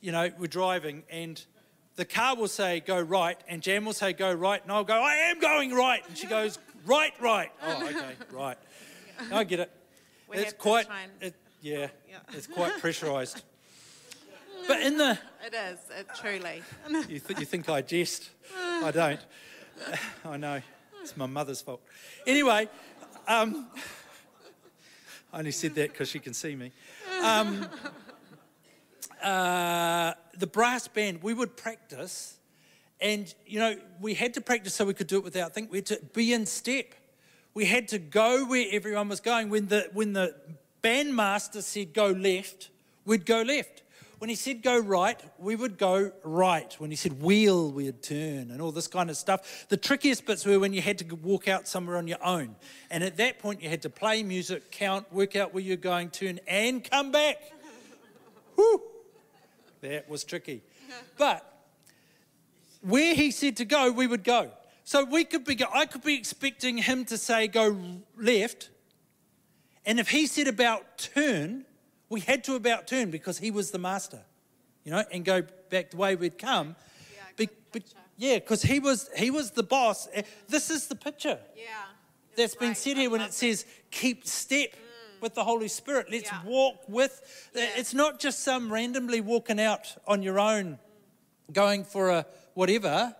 you 0.00 0.12
know, 0.12 0.30
we're 0.38 0.46
driving 0.46 1.04
and 1.08 1.42
the 1.96 2.04
car 2.04 2.34
will 2.36 2.48
say 2.48 2.80
go 2.80 3.00
right 3.00 3.38
and 3.48 3.62
Jan 3.62 3.84
will 3.84 3.92
say 3.92 4.12
go 4.12 4.32
right 4.32 4.62
and 4.62 4.72
I'll 4.72 4.84
go, 4.84 4.94
I 5.00 5.14
am 5.30 5.38
going 5.40 5.74
right. 5.74 6.02
And 6.08 6.16
she 6.18 6.26
goes, 6.26 6.58
right, 6.86 7.12
right. 7.20 7.50
Oh, 7.62 7.86
okay, 7.86 8.14
right. 8.32 8.58
I 9.32 9.44
get 9.44 9.60
it. 9.60 9.70
We 10.28 10.38
it's 10.38 10.54
quite, 10.54 10.86
it, 11.20 11.34
yeah, 11.60 11.88
Yeah. 12.08 12.16
it's 12.32 12.46
quite 12.46 12.72
pressurised. 12.82 13.42
But 14.66 14.80
in 14.80 14.96
the, 14.96 15.18
It 15.46 15.52
is, 15.54 15.78
it 15.96 16.06
truly. 16.18 16.62
you, 17.08 17.20
th- 17.20 17.38
you 17.38 17.44
think 17.44 17.68
I 17.68 17.82
jest. 17.82 18.30
I 18.56 18.90
don't. 18.90 19.20
I 20.24 20.36
know. 20.38 20.62
It's 21.02 21.14
my 21.16 21.26
mother's 21.26 21.60
fault. 21.60 21.82
Anyway, 22.26 22.68
um, 23.28 23.68
I 25.30 25.38
only 25.40 25.50
said 25.52 25.74
that 25.74 25.92
because 25.92 26.08
she 26.08 26.18
can 26.18 26.32
see 26.32 26.56
me. 26.56 26.72
Um, 27.22 27.68
uh, 29.24 30.14
the 30.36 30.46
brass 30.46 30.86
band, 30.86 31.22
we 31.22 31.32
would 31.32 31.56
practice, 31.56 32.36
and 33.00 33.32
you 33.46 33.58
know, 33.58 33.76
we 34.00 34.14
had 34.14 34.34
to 34.34 34.40
practice 34.40 34.74
so 34.74 34.84
we 34.84 34.94
could 34.94 35.06
do 35.06 35.16
it 35.16 35.24
without 35.24 35.54
thinking. 35.54 35.72
We 35.72 35.78
had 35.78 35.86
to 35.86 36.00
be 36.12 36.32
in 36.32 36.46
step. 36.46 36.94
We 37.54 37.64
had 37.64 37.88
to 37.88 37.98
go 37.98 38.44
where 38.44 38.66
everyone 38.70 39.08
was 39.08 39.20
going. 39.20 39.48
When 39.48 39.68
the 39.68 39.88
when 39.92 40.12
the 40.12 40.34
bandmaster 40.82 41.62
said 41.62 41.94
go 41.94 42.08
left, 42.08 42.70
we'd 43.04 43.24
go 43.24 43.42
left. 43.42 43.82
When 44.18 44.30
he 44.30 44.36
said 44.36 44.62
go 44.62 44.78
right, 44.78 45.20
we 45.38 45.56
would 45.56 45.76
go 45.76 46.12
right. 46.22 46.72
When 46.78 46.90
he 46.90 46.96
said 46.96 47.20
wheel, 47.20 47.70
we'd 47.70 48.02
turn 48.02 48.50
and 48.50 48.62
all 48.62 48.72
this 48.72 48.86
kind 48.86 49.10
of 49.10 49.16
stuff. 49.16 49.66
The 49.68 49.76
trickiest 49.76 50.24
bits 50.24 50.46
were 50.46 50.58
when 50.58 50.72
you 50.72 50.80
had 50.80 50.98
to 50.98 51.14
walk 51.16 51.48
out 51.48 51.66
somewhere 51.66 51.96
on 51.96 52.06
your 52.06 52.24
own. 52.24 52.56
And 52.90 53.02
at 53.04 53.16
that 53.16 53.38
point, 53.38 53.62
you 53.62 53.68
had 53.68 53.82
to 53.82 53.90
play 53.90 54.22
music, 54.22 54.70
count, 54.70 55.12
work 55.12 55.36
out 55.36 55.52
where 55.52 55.62
you're 55.62 55.76
going, 55.76 56.10
turn, 56.10 56.40
and 56.46 56.88
come 56.88 57.10
back. 57.10 57.36
Whew. 58.54 58.82
That 59.84 60.08
was 60.08 60.24
tricky. 60.24 60.62
But 61.18 61.44
where 62.80 63.14
he 63.14 63.30
said 63.30 63.56
to 63.58 63.64
go, 63.66 63.90
we 63.92 64.06
would 64.06 64.24
go. 64.24 64.50
So 64.84 65.04
we 65.04 65.24
could 65.24 65.44
be, 65.44 65.58
I 65.72 65.84
could 65.86 66.02
be 66.02 66.14
expecting 66.14 66.78
him 66.78 67.04
to 67.06 67.18
say 67.18 67.46
go 67.48 67.76
left. 68.16 68.70
And 69.86 70.00
if 70.00 70.08
he 70.08 70.26
said 70.26 70.48
about 70.48 70.96
turn, 70.98 71.64
we 72.08 72.20
had 72.20 72.44
to 72.44 72.54
about 72.54 72.86
turn 72.86 73.10
because 73.10 73.38
he 73.38 73.50
was 73.50 73.70
the 73.72 73.78
master, 73.78 74.20
you 74.84 74.90
know, 74.92 75.04
and 75.12 75.22
go 75.24 75.42
back 75.70 75.90
the 75.90 75.96
way 75.98 76.16
we'd 76.16 76.38
come. 76.38 76.76
Yeah, 77.14 77.20
Be- 77.36 77.46
good 77.46 77.54
be- 77.72 77.80
picture. 77.80 77.96
yeah, 78.16 78.34
because 78.36 78.62
he 78.62 78.78
was 78.78 79.10
he 79.16 79.30
was 79.30 79.50
the 79.50 79.62
boss. 79.62 80.08
Eh, 80.14 80.22
This 80.48 80.70
is 80.70 80.86
the 80.86 80.94
picture 80.96 81.38
Yeah. 81.56 81.64
that's 82.36 82.54
been 82.56 82.74
said 82.74 82.96
here 82.96 83.10
when 83.10 83.20
it 83.20 83.34
says 83.34 83.66
keep 83.90 84.26
step 84.26 84.68
with 85.24 85.34
the 85.34 85.42
Holy 85.42 85.68
Spirit. 85.68 86.06
Let's. 86.10 86.30
Yeah. 86.30 86.42
walk 86.44 86.76
with. 86.86 87.50
Yeah. 87.54 87.66
It's 87.76 87.94
not 87.94 88.20
just 88.20 88.40
some 88.44 88.70
randomly 88.70 89.20
walking 89.22 89.58
out 89.58 89.96
on 90.06 90.22
your 90.22 90.38
own, 90.38 90.78
going 91.50 91.82
for 91.84 92.10
a 92.10 92.26
whatever 92.52 93.16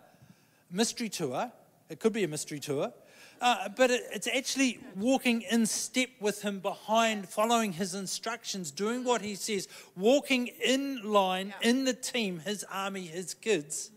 mystery 0.71 1.09
tour. 1.09 1.51
It 1.89 1.99
could 2.01 2.13
be 2.13 2.23
a 2.23 2.29
mystery 2.29 2.61
tour. 2.61 2.93
Uh, 3.41 3.69
but 3.77 3.91
it, 3.91 4.03
it's 4.13 4.29
actually 4.29 4.79
walking 4.97 5.43
in 5.51 5.67
step 5.67 6.09
with 6.21 6.43
him 6.43 6.61
behind, 6.61 7.29
following 7.29 7.73
his 7.73 7.95
instructions, 7.95 8.71
doing 8.71 9.03
what 9.03 9.23
he 9.23 9.35
says, 9.35 9.67
walking 9.97 10.49
in 10.63 11.03
line, 11.03 11.49
Yeah. 11.63 11.71
in 11.71 11.85
the 11.85 11.95
team, 11.95 12.41
his 12.41 12.65
army, 12.71 13.07
his 13.07 13.35
kids, 13.35 13.91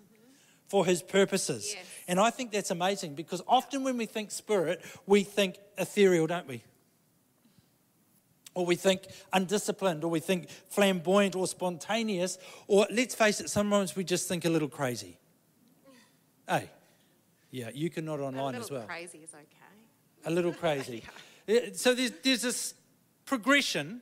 for 0.68 0.86
his 0.86 1.02
purposes. 1.02 1.74
Yes. 1.76 1.86
And 2.08 2.20
I 2.20 2.30
think 2.30 2.52
that's 2.52 2.72
amazing 2.72 3.16
because 3.16 3.42
often 3.48 3.84
when 3.84 3.98
we 3.98 4.06
think 4.06 4.32
spirit, 4.32 4.82
we 5.06 5.24
think 5.24 5.58
ethereal, 5.78 6.28
don't 6.28 6.48
we? 6.48 6.64
Or 8.58 8.66
we 8.66 8.76
think 8.76 9.04
undisciplined, 9.32 10.04
or 10.04 10.10
we 10.10 10.20
think 10.20 10.50
flamboyant 10.50 11.36
or 11.36 11.46
spontaneous, 11.46 12.40
or 12.66 12.88
let's 12.90 13.14
face 13.14 13.40
it, 13.40 13.52
sometimes 13.52 13.96
we 13.96 14.04
just 14.04 14.28
think 14.28 14.46
a 14.46 14.50
little 14.50 14.68
crazy. 14.68 15.20
Hey, 16.50 16.72
yeah, 17.52 17.70
you 17.72 17.92
can 17.92 18.06
nod 18.06 18.20
online 18.20 18.56
as 18.56 18.72
well. 18.72 18.80
A 18.80 18.82
little 18.82 18.88
crazy 18.88 19.20
is 19.20 19.30
okay. 19.36 20.26
A 20.26 20.32
little 20.32 20.54
crazy. 20.54 21.04
Yeah, 21.46 21.60
uh, 21.60 21.74
So 21.74 21.94
there's, 21.94 22.12
there's 22.24 22.42
this 22.42 22.74
progression. 23.26 24.02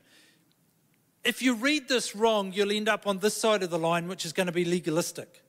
If 1.23 1.41
you 1.41 1.53
read 1.53 1.89
this 1.89 2.15
wrong, 2.15 2.53
you'll 2.53 2.71
end 2.71 2.87
up 2.87 3.05
on 3.05 3.19
this 3.19 3.35
side 3.35 3.61
of 3.61 3.69
the 3.69 3.77
line, 3.77 4.07
which 4.07 4.25
is 4.25 4.31
going 4.33 4.47
to 4.47 4.53
be 4.53 4.65
legalistic. 4.65 5.43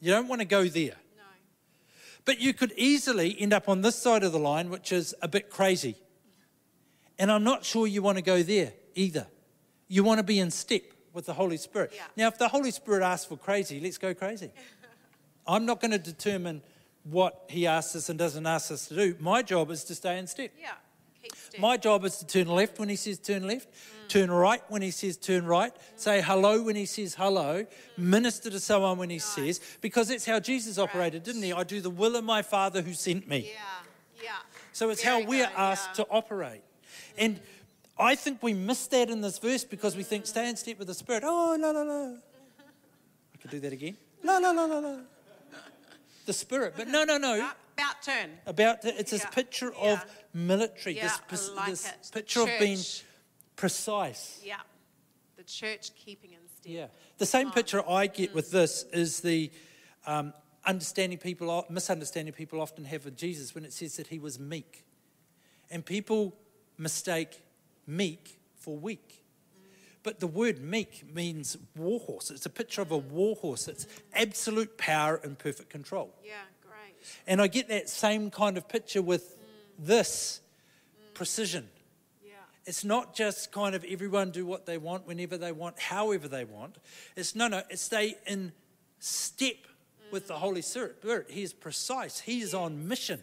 You 0.00 0.10
don't 0.10 0.28
want 0.28 0.40
to 0.40 0.46
go 0.46 0.64
there. 0.64 0.96
No. 1.16 1.22
But 2.24 2.40
you 2.40 2.52
could 2.54 2.72
easily 2.76 3.36
end 3.38 3.52
up 3.52 3.68
on 3.68 3.82
this 3.82 3.96
side 3.96 4.24
of 4.24 4.32
the 4.32 4.40
line, 4.40 4.70
which 4.70 4.92
is 4.92 5.14
a 5.20 5.28
bit 5.28 5.50
crazy. 5.50 5.96
And 7.18 7.30
I'm 7.30 7.44
not 7.44 7.64
sure 7.64 7.86
you 7.86 8.02
want 8.02 8.18
to 8.18 8.22
go 8.22 8.42
there 8.42 8.72
either. 8.94 9.26
You 9.88 10.04
want 10.04 10.18
to 10.18 10.24
be 10.24 10.40
in 10.40 10.50
step 10.50 10.82
with 11.12 11.26
the 11.26 11.34
Holy 11.34 11.56
Spirit. 11.56 11.92
Yeah. 11.94 12.02
Now, 12.16 12.28
if 12.28 12.38
the 12.38 12.48
Holy 12.48 12.70
Spirit 12.70 13.04
asks 13.04 13.26
for 13.26 13.36
crazy, 13.36 13.80
let's 13.80 13.98
go 13.98 14.14
crazy. 14.14 14.50
I'm 15.46 15.66
not 15.66 15.80
going 15.80 15.92
to 15.92 15.98
determine 15.98 16.62
what 17.04 17.44
He 17.48 17.66
asks 17.66 17.94
us 17.94 18.08
and 18.08 18.18
doesn't 18.18 18.46
ask 18.46 18.70
us 18.72 18.88
to 18.88 18.94
do. 18.94 19.16
My 19.20 19.42
job 19.42 19.70
is 19.70 19.84
to 19.84 19.94
stay 19.94 20.18
in 20.18 20.26
step. 20.26 20.52
Yeah. 20.60 20.70
My 21.58 21.76
job 21.76 22.04
is 22.04 22.18
to 22.18 22.26
turn 22.26 22.48
left 22.48 22.78
when 22.78 22.88
He 22.88 22.96
says 22.96 23.18
turn 23.18 23.46
left, 23.46 23.70
mm. 23.70 24.08
turn 24.08 24.30
right 24.30 24.62
when 24.68 24.82
He 24.82 24.90
says 24.90 25.16
turn 25.16 25.46
right, 25.46 25.74
mm. 25.74 25.78
say 25.96 26.20
hello 26.20 26.62
when 26.62 26.76
He 26.76 26.84
says 26.84 27.14
hello, 27.14 27.62
mm. 27.62 27.68
minister 27.98 28.50
to 28.50 28.60
someone 28.60 28.98
when 28.98 29.08
He 29.08 29.18
says, 29.18 29.60
because 29.80 30.08
that's 30.08 30.26
how 30.26 30.38
Jesus 30.40 30.78
operated, 30.78 31.22
didn't 31.22 31.42
He? 31.42 31.52
I 31.52 31.64
do 31.64 31.80
the 31.80 31.90
will 31.90 32.16
of 32.16 32.24
my 32.24 32.42
Father 32.42 32.82
who 32.82 32.92
sent 32.92 33.28
me. 33.28 33.50
yeah. 33.54 33.60
Yeah. 34.22 34.30
So 34.72 34.90
it's 34.90 35.02
Very 35.02 35.22
how 35.22 35.28
we're 35.28 35.46
good, 35.46 35.54
asked 35.56 35.90
yeah. 35.98 36.04
to 36.04 36.10
operate. 36.10 36.62
And 37.18 37.40
I 37.98 38.14
think 38.14 38.42
we 38.42 38.52
miss 38.54 38.86
that 38.88 39.10
in 39.10 39.20
this 39.20 39.38
verse 39.38 39.64
because 39.64 39.96
we 39.96 40.02
think 40.02 40.26
stay 40.26 40.48
in 40.48 40.56
step 40.56 40.78
with 40.78 40.88
the 40.88 40.94
Spirit. 40.94 41.22
Oh, 41.24 41.56
la, 41.58 41.70
la, 41.70 41.82
la. 41.82 42.14
I 43.34 43.36
could 43.40 43.50
do 43.50 43.60
that 43.60 43.72
again. 43.72 43.96
La, 44.22 44.38
la, 44.38 44.50
la, 44.50 44.64
la, 44.64 44.78
la. 44.78 44.96
The 46.26 46.32
Spirit. 46.32 46.74
But 46.76 46.88
no, 46.88 47.04
no, 47.04 47.18
no. 47.18 47.36
About- 47.36 47.56
About 47.76 48.02
turn. 48.02 48.30
About 48.46 48.82
the, 48.82 48.98
it's 48.98 49.10
this 49.10 49.22
Yeah, 49.24 49.30
picture 49.30 49.72
yeah. 49.76 49.92
of 49.92 50.04
military, 50.32 50.96
Yeah, 50.96 51.10
this, 51.28 51.50
I 51.50 51.54
like 51.54 51.70
this 51.70 51.86
it. 51.86 51.94
The 52.04 52.12
picture 52.20 52.40
of 52.42 52.50
being 52.60 52.78
precise. 53.56 54.40
Yeah. 54.44 54.56
The 55.36 55.42
church 55.42 55.90
keeping 55.96 56.32
in 56.32 56.38
step. 56.48 56.72
Yeah. 56.72 56.86
The 57.18 57.26
same 57.26 57.50
picture 57.50 57.82
I 57.88 58.06
get 58.06 58.32
with 58.32 58.50
this 58.52 58.84
is 58.92 59.20
the 59.20 59.50
um, 60.06 60.32
understanding 60.64 61.18
people, 61.18 61.66
misunderstanding 61.68 62.32
people 62.32 62.60
often 62.60 62.84
have 62.84 63.04
with 63.04 63.16
Jesus 63.16 63.54
when 63.54 63.64
it 63.64 63.72
says 63.72 63.96
that 63.96 64.06
he 64.06 64.18
was 64.18 64.38
meek. 64.38 64.84
And 65.70 65.84
people 65.84 66.36
mistake 66.78 67.42
meek 67.86 68.38
for 68.58 68.76
weak. 68.76 69.24
But 70.02 70.20
the 70.20 70.26
word 70.26 70.60
meek 70.60 71.02
means 71.14 71.56
warhorse. 71.74 72.30
It's 72.30 72.44
a 72.44 72.50
picture 72.50 72.82
of 72.82 72.92
a 72.92 72.98
warhorse. 72.98 73.68
It's 73.68 73.86
absolute 74.12 74.76
power 74.76 75.18
and 75.24 75.38
perfect 75.38 75.70
control. 75.70 76.14
Yeah, 76.22 76.34
great. 76.62 76.94
And 77.26 77.40
I 77.40 77.46
get 77.46 77.68
that 77.68 77.88
same 77.88 78.30
kind 78.30 78.58
of 78.58 78.68
picture 78.68 79.00
with 79.00 79.38
this 79.78 80.40
precision. 81.14 81.68
Yeah. 82.22 82.32
It's 82.66 82.84
not 82.84 83.14
just 83.14 83.50
kind 83.50 83.74
of 83.74 83.82
everyone 83.84 84.30
do 84.30 84.44
what 84.44 84.66
they 84.66 84.76
want, 84.76 85.06
whenever 85.06 85.38
they 85.38 85.52
want, 85.52 85.78
however 85.78 86.28
they 86.28 86.44
want. 86.44 86.76
It's 87.16 87.34
no, 87.34 87.48
no, 87.48 87.62
it's 87.70 87.80
stay 87.80 88.16
in 88.26 88.52
step 88.98 89.56
with 90.10 90.28
the 90.28 90.34
Holy 90.34 90.62
Spirit. 90.62 90.96
He 91.28 91.42
is 91.42 91.54
precise, 91.54 92.20
He 92.20 92.42
is 92.42 92.52
on 92.52 92.86
mission. 92.86 93.20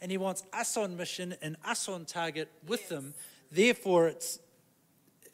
And 0.00 0.10
He 0.10 0.18
wants 0.18 0.44
us 0.52 0.76
on 0.76 0.96
mission 0.96 1.34
and 1.42 1.56
us 1.64 1.88
on 1.88 2.04
target 2.04 2.50
with 2.66 2.80
Yes. 2.82 2.90
Him. 2.90 3.14
Therefore, 3.50 4.08
it's, 4.08 4.38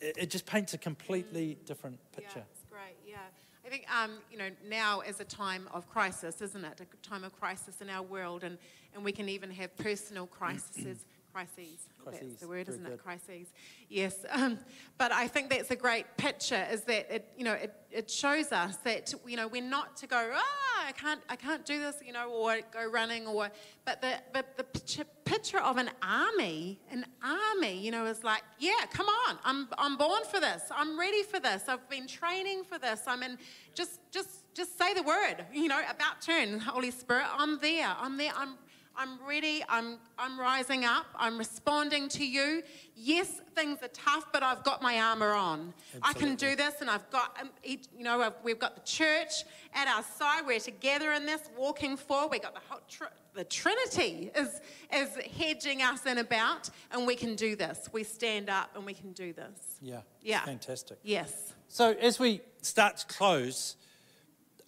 it 0.00 0.30
just 0.30 0.46
paints 0.46 0.74
a 0.74 0.78
completely 0.78 1.58
different 1.66 1.98
picture. 2.12 2.44
Yeah, 2.44 2.70
great. 2.70 2.96
Yeah. 3.06 3.16
I 3.64 3.68
think, 3.68 3.84
um, 3.92 4.18
you 4.30 4.38
know, 4.38 4.50
now 4.68 5.00
is 5.00 5.18
a 5.20 5.24
time 5.24 5.68
of 5.72 5.88
crisis, 5.88 6.40
isn't 6.40 6.64
it? 6.64 6.80
A 6.80 7.06
time 7.08 7.24
of 7.24 7.38
crisis 7.38 7.80
in 7.80 7.90
our 7.90 8.02
world, 8.02 8.44
and, 8.44 8.58
and 8.94 9.04
we 9.04 9.10
can 9.12 9.28
even 9.28 9.50
have 9.50 9.76
personal 9.76 10.26
crises. 10.26 11.04
Crises. 11.32 11.80
That's 12.06 12.18
Crises, 12.20 12.40
the 12.40 12.48
word, 12.48 12.66
very 12.66 12.78
isn't 12.78 12.92
it? 12.92 13.02
Crises. 13.02 13.48
Yes. 13.88 14.24
Um, 14.36 14.58
but 14.98 15.12
I 15.12 15.28
think 15.28 15.48
that's 15.48 15.70
a 15.70 15.76
great 15.76 16.04
picture. 16.18 16.66
Is 16.70 16.82
that 16.82 17.10
it? 17.10 17.32
You 17.38 17.44
know, 17.44 17.54
it, 17.54 17.72
it 17.90 18.10
shows 18.10 18.52
us 18.52 18.76
that 18.84 19.14
you 19.26 19.36
know 19.36 19.48
we're 19.48 19.62
not 19.62 19.96
to 19.98 20.06
go. 20.06 20.30
Ah, 20.34 20.86
I 20.86 20.92
can't, 20.92 21.20
I 21.30 21.36
can't 21.36 21.64
do 21.64 21.80
this. 21.80 21.96
You 22.04 22.12
know, 22.12 22.30
or 22.30 22.58
go 22.70 22.86
running, 22.86 23.26
or 23.26 23.48
but 23.86 24.02
the 24.02 24.14
but 24.34 24.58
the 24.58 24.64
picture, 24.64 25.04
picture 25.24 25.58
of 25.58 25.78
an 25.78 25.90
army, 26.02 26.78
an 26.90 27.06
army. 27.24 27.78
You 27.78 27.92
know, 27.92 28.04
is 28.04 28.22
like, 28.22 28.42
yeah, 28.58 28.84
come 28.92 29.06
on, 29.06 29.38
I'm 29.42 29.68
I'm 29.78 29.96
born 29.96 30.22
for 30.30 30.38
this. 30.38 30.64
I'm 30.70 31.00
ready 31.00 31.22
for 31.22 31.40
this. 31.40 31.64
I've 31.66 31.88
been 31.88 32.06
training 32.06 32.64
for 32.64 32.78
this. 32.78 33.04
I'm 33.06 33.22
in. 33.22 33.38
Just 33.74 34.00
just 34.10 34.44
just 34.54 34.78
say 34.78 34.92
the 34.92 35.02
word. 35.02 35.46
You 35.52 35.68
know, 35.68 35.80
about 35.88 36.20
turn, 36.20 36.60
Holy 36.60 36.90
Spirit. 36.90 37.26
I'm 37.32 37.58
there. 37.60 37.94
I'm 37.98 38.18
there. 38.18 38.32
I'm 38.36 38.58
I'm 38.98 39.18
ready. 39.26 39.62
I'm, 39.68 39.98
I'm 40.18 40.38
rising 40.40 40.84
up. 40.84 41.06
I'm 41.16 41.36
responding 41.38 42.08
to 42.10 42.26
you. 42.26 42.62
Yes, 42.94 43.40
things 43.54 43.78
are 43.82 43.88
tough, 43.88 44.26
but 44.32 44.42
I've 44.42 44.64
got 44.64 44.80
my 44.80 45.00
armor 45.00 45.32
on. 45.32 45.74
I 46.02 46.12
can 46.12 46.34
do 46.34 46.56
this, 46.56 46.80
and 46.80 46.88
I've 46.88 47.08
got, 47.10 47.36
um, 47.40 47.50
you 47.62 47.78
know, 47.98 48.32
we've 48.42 48.58
got 48.58 48.74
the 48.74 48.82
church 48.82 49.44
at 49.74 49.86
our 49.88 50.02
side. 50.02 50.46
We're 50.46 50.60
together 50.60 51.12
in 51.12 51.26
this, 51.26 51.42
walking 51.56 51.96
forward. 51.96 52.30
We've 52.32 52.42
got 52.42 52.54
the 52.54 52.60
whole 52.68 52.80
tr- 52.88 53.04
the 53.34 53.44
Trinity 53.44 54.30
is, 54.34 54.62
is 54.92 55.10
hedging 55.36 55.82
us 55.82 56.06
in 56.06 56.18
about, 56.18 56.70
and 56.90 57.06
we 57.06 57.14
can 57.14 57.36
do 57.36 57.54
this. 57.54 57.88
We 57.92 58.02
stand 58.02 58.48
up 58.48 58.70
and 58.74 58.86
we 58.86 58.94
can 58.94 59.12
do 59.12 59.34
this. 59.34 59.78
Yeah. 59.82 60.00
Yeah. 60.22 60.42
Fantastic. 60.44 60.98
Yes. 61.02 61.52
So, 61.68 61.92
as 62.00 62.18
we 62.18 62.40
start 62.62 62.96
to 62.98 63.06
close, 63.06 63.76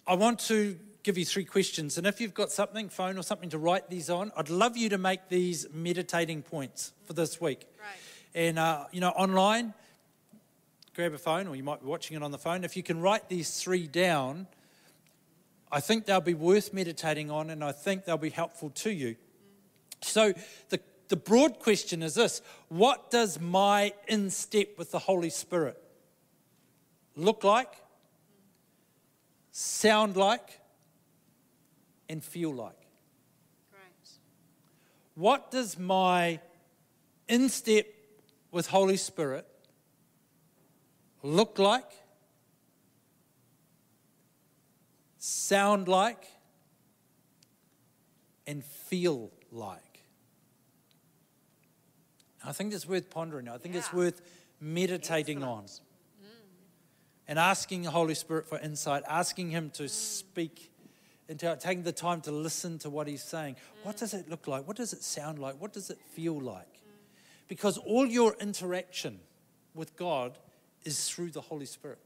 I 0.05 0.13
want 0.13 0.39
to 0.41 0.77
give 1.03 1.17
you 1.17 1.25
three 1.25 1.45
questions. 1.45 1.97
And 1.97 2.05
if 2.05 2.19
you've 2.19 2.33
got 2.33 2.51
something, 2.51 2.89
phone 2.89 3.17
or 3.17 3.23
something 3.23 3.49
to 3.49 3.57
write 3.57 3.89
these 3.89 4.09
on, 4.09 4.31
I'd 4.35 4.49
love 4.49 4.77
you 4.77 4.89
to 4.89 4.97
make 4.97 5.29
these 5.29 5.67
meditating 5.73 6.43
points 6.43 6.93
for 7.05 7.13
this 7.13 7.39
week. 7.39 7.65
Right. 7.79 7.95
And, 8.35 8.59
uh, 8.59 8.85
you 8.91 9.01
know, 9.01 9.09
online, 9.09 9.73
grab 10.95 11.13
a 11.13 11.17
phone 11.17 11.47
or 11.47 11.55
you 11.55 11.63
might 11.63 11.81
be 11.81 11.87
watching 11.87 12.17
it 12.17 12.23
on 12.23 12.31
the 12.31 12.37
phone. 12.37 12.63
If 12.63 12.75
you 12.75 12.83
can 12.83 12.99
write 12.99 13.29
these 13.29 13.61
three 13.61 13.87
down, 13.87 14.47
I 15.71 15.79
think 15.79 16.05
they'll 16.05 16.19
be 16.21 16.33
worth 16.33 16.73
meditating 16.73 17.31
on 17.31 17.49
and 17.49 17.63
I 17.63 17.71
think 17.71 18.05
they'll 18.05 18.17
be 18.17 18.29
helpful 18.29 18.69
to 18.71 18.91
you. 18.91 19.15
So, 20.01 20.33
the, 20.69 20.79
the 21.09 21.15
broad 21.15 21.59
question 21.59 22.01
is 22.03 22.15
this 22.15 22.41
What 22.69 23.11
does 23.11 23.39
my 23.39 23.93
in 24.07 24.29
step 24.29 24.77
with 24.77 24.91
the 24.91 24.99
Holy 24.99 25.29
Spirit 25.29 25.81
look 27.15 27.43
like, 27.43 27.73
sound 29.51 30.15
like, 30.15 30.58
and 32.09 32.23
feel 32.23 32.51
like? 32.53 32.87
Great. 33.71 34.09
What 35.15 35.51
does 35.51 35.77
my 35.77 36.39
in 37.27 37.47
step 37.49 37.85
with 38.51 38.67
Holy 38.67 38.97
Spirit 38.97 39.45
look 41.21 41.59
like, 41.59 41.91
sound 45.19 45.87
like, 45.87 46.25
and 48.47 48.65
feel 48.65 49.31
like? 49.51 49.83
I 52.43 52.51
think 52.51 52.73
it's 52.73 52.87
worth 52.87 53.09
pondering. 53.09 53.47
I 53.47 53.57
think 53.57 53.75
it's 53.75 53.93
worth 53.93 54.21
meditating 54.59 55.43
on 55.43 55.63
Excellent. 55.63 55.89
and 57.27 57.37
asking 57.37 57.83
the 57.83 57.91
Holy 57.91 58.15
Spirit 58.15 58.47
for 58.47 58.57
insight, 58.59 59.03
asking 59.07 59.51
Him 59.51 59.69
to 59.71 59.83
mm. 59.83 59.89
speak 59.89 60.71
into 61.29 61.55
taking 61.59 61.83
the 61.83 61.91
time 61.91 62.19
to 62.21 62.31
listen 62.31 62.79
to 62.79 62.89
what 62.89 63.07
he's 63.07 63.23
saying. 63.23 63.55
What 63.83 63.97
does 63.97 64.13
it 64.13 64.29
look 64.29 64.47
like? 64.47 64.67
What 64.67 64.75
does 64.75 64.91
it 64.93 65.03
sound 65.03 65.39
like? 65.39 65.55
What 65.61 65.71
does 65.71 65.89
it 65.89 65.99
feel 66.13 66.39
like? 66.39 66.81
Because 67.47 67.77
all 67.77 68.05
your 68.05 68.35
interaction 68.41 69.19
with 69.73 69.95
God 69.95 70.37
is 70.83 71.07
through 71.09 71.31
the 71.31 71.41
Holy 71.41 71.65
Spirit. 71.65 71.99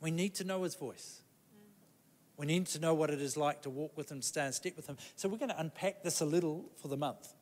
We 0.00 0.10
need 0.10 0.34
to 0.36 0.44
know 0.44 0.62
his 0.62 0.74
voice. 0.74 1.22
We 2.36 2.46
need 2.46 2.66
to 2.66 2.80
know 2.80 2.94
what 2.94 3.10
it 3.10 3.20
is 3.20 3.36
like 3.36 3.62
to 3.62 3.70
walk 3.70 3.96
with 3.96 4.10
him, 4.10 4.20
stand 4.20 4.48
in 4.48 4.52
step 4.52 4.76
with 4.76 4.86
him. 4.86 4.98
So 5.16 5.28
we're 5.28 5.38
going 5.38 5.50
to 5.50 5.60
unpack 5.60 6.02
this 6.02 6.20
a 6.20 6.24
little 6.24 6.64
for 6.76 6.88
the 6.88 6.96
month 6.96 7.32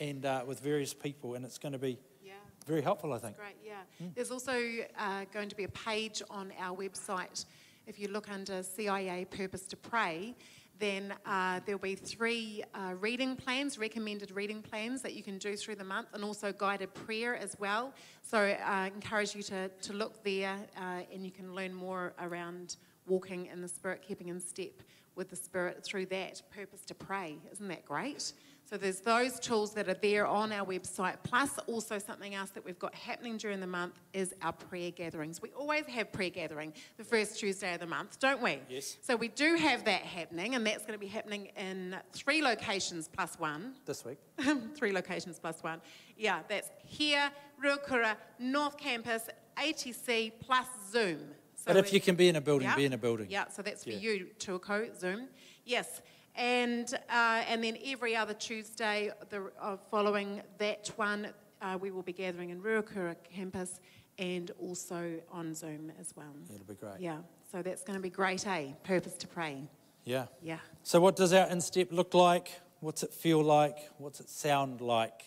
and 0.00 0.24
uh, 0.24 0.42
with 0.46 0.60
various 0.60 0.92
people, 0.94 1.34
and 1.34 1.44
it's 1.44 1.58
going 1.58 1.72
to 1.72 1.78
be 1.78 1.98
Yeah. 2.24 2.32
very 2.66 2.82
helpful, 2.82 3.12
I 3.12 3.18
think. 3.18 3.36
Great, 3.36 3.56
yeah. 3.64 3.82
There's 4.14 4.30
also 4.30 4.52
uh, 4.98 5.24
going 5.32 5.48
to 5.48 5.56
be 5.56 5.64
a 5.64 5.68
page 5.68 6.22
on 6.30 6.52
our 6.58 6.76
website. 6.76 7.44
If 7.86 8.00
you 8.00 8.08
look 8.08 8.28
under 8.28 8.64
CIA 8.64 9.24
Purpose 9.26 9.62
to 9.68 9.76
Pray, 9.76 10.34
then 10.80 11.14
uh, 11.24 11.60
there'll 11.64 11.78
be 11.80 11.94
three 11.94 12.64
uh, 12.74 12.94
reading 12.98 13.36
plans, 13.36 13.78
recommended 13.78 14.32
reading 14.32 14.60
plans 14.60 15.02
that 15.02 15.14
you 15.14 15.22
can 15.22 15.38
do 15.38 15.54
through 15.54 15.76
the 15.76 15.84
month, 15.84 16.08
and 16.12 16.24
also 16.24 16.52
guided 16.52 16.92
prayer 16.94 17.36
as 17.36 17.56
well. 17.60 17.94
So 18.22 18.38
uh, 18.38 18.56
I 18.64 18.88
encourage 18.88 19.36
you 19.36 19.42
to, 19.44 19.68
to 19.68 19.92
look 19.92 20.24
there 20.24 20.58
uh, 20.76 21.02
and 21.12 21.24
you 21.24 21.30
can 21.30 21.54
learn 21.54 21.72
more 21.72 22.12
around 22.20 22.76
walking 23.06 23.46
in 23.46 23.62
the 23.62 23.68
Spirit, 23.68 24.02
keeping 24.02 24.30
in 24.30 24.40
step 24.40 24.82
with 25.16 25.30
the 25.30 25.36
Spirit 25.36 25.82
through 25.82 26.06
that 26.06 26.42
purpose 26.54 26.84
to 26.84 26.94
pray. 26.94 27.38
Isn't 27.50 27.68
that 27.68 27.84
great? 27.84 28.32
So 28.68 28.76
there's 28.76 28.98
those 28.98 29.38
tools 29.38 29.74
that 29.74 29.88
are 29.88 29.94
there 29.94 30.26
on 30.26 30.50
our 30.50 30.66
website, 30.66 31.18
plus 31.22 31.56
also 31.68 31.98
something 31.98 32.34
else 32.34 32.50
that 32.50 32.64
we've 32.64 32.78
got 32.80 32.92
happening 32.96 33.36
during 33.36 33.60
the 33.60 33.66
month 33.66 33.94
is 34.12 34.34
our 34.42 34.52
prayer 34.52 34.90
gatherings. 34.90 35.40
We 35.40 35.50
always 35.50 35.86
have 35.86 36.10
prayer 36.10 36.30
gathering 36.30 36.72
the 36.96 37.04
first 37.04 37.38
Tuesday 37.38 37.74
of 37.74 37.80
the 37.80 37.86
month, 37.86 38.18
don't 38.18 38.42
we? 38.42 38.58
Yes. 38.68 38.96
So 39.02 39.14
we 39.14 39.28
do 39.28 39.54
have 39.54 39.84
that 39.84 40.02
happening, 40.02 40.56
and 40.56 40.66
that's 40.66 40.84
going 40.84 40.94
to 40.94 40.98
be 40.98 41.06
happening 41.06 41.50
in 41.56 41.96
three 42.12 42.42
locations 42.42 43.06
plus 43.06 43.38
one. 43.38 43.74
This 43.84 44.04
week. 44.04 44.18
three 44.74 44.90
locations 44.90 45.38
plus 45.38 45.62
one. 45.62 45.80
Yeah, 46.16 46.40
that's 46.48 46.70
here, 46.84 47.30
Ruakura, 47.64 48.16
North 48.40 48.76
Campus, 48.76 49.28
ATC 49.56 50.32
plus 50.40 50.66
Zoom. 50.90 51.20
So 51.66 51.74
But 51.74 51.78
if 51.84 51.92
you 51.92 52.00
can 52.00 52.14
be 52.14 52.28
in 52.28 52.36
a 52.36 52.40
building, 52.40 52.68
yeah. 52.68 52.76
be 52.76 52.84
in 52.84 52.92
a 52.92 52.98
building. 52.98 53.26
Yeah, 53.28 53.48
so 53.48 53.60
that's 53.60 53.82
for 53.82 53.90
Yeah. 53.90 53.98
you, 53.98 54.26
Tuakau, 54.38 54.96
Zoom. 54.96 55.28
Yes. 55.64 56.00
And, 56.36 56.92
uh, 57.08 57.42
and 57.48 57.64
then 57.64 57.76
every 57.84 58.14
other 58.14 58.34
Tuesday 58.34 59.10
the, 59.30 59.50
uh, 59.60 59.76
following 59.90 60.42
that 60.58 60.86
one, 60.96 61.32
uh, 61.60 61.76
we 61.80 61.90
will 61.90 62.02
be 62.04 62.12
gathering 62.12 62.50
in 62.50 62.62
Ruakura 62.62 63.16
campus 63.24 63.80
and 64.18 64.52
also 64.60 65.20
on 65.32 65.54
Zoom 65.54 65.90
as 65.98 66.14
well. 66.14 66.32
It'll 66.54 66.64
be 66.66 66.74
great. 66.74 67.00
Yeah, 67.00 67.18
so 67.50 67.62
that's 67.62 67.82
going 67.82 67.98
to 67.98 68.02
be 68.02 68.10
great, 68.10 68.46
eh? 68.46 68.72
Purpose 68.84 69.14
to 69.14 69.26
pray. 69.26 69.68
Yeah. 70.04 70.26
Yeah. 70.40 70.58
So, 70.84 71.00
what 71.00 71.16
does 71.16 71.32
our 71.32 71.48
instep 71.48 71.90
look 71.90 72.14
like? 72.14 72.52
What's 72.80 73.02
it 73.02 73.12
feel 73.12 73.42
like? 73.42 73.90
What's 73.98 74.20
it 74.20 74.28
sound 74.30 74.80
like? 74.80 75.24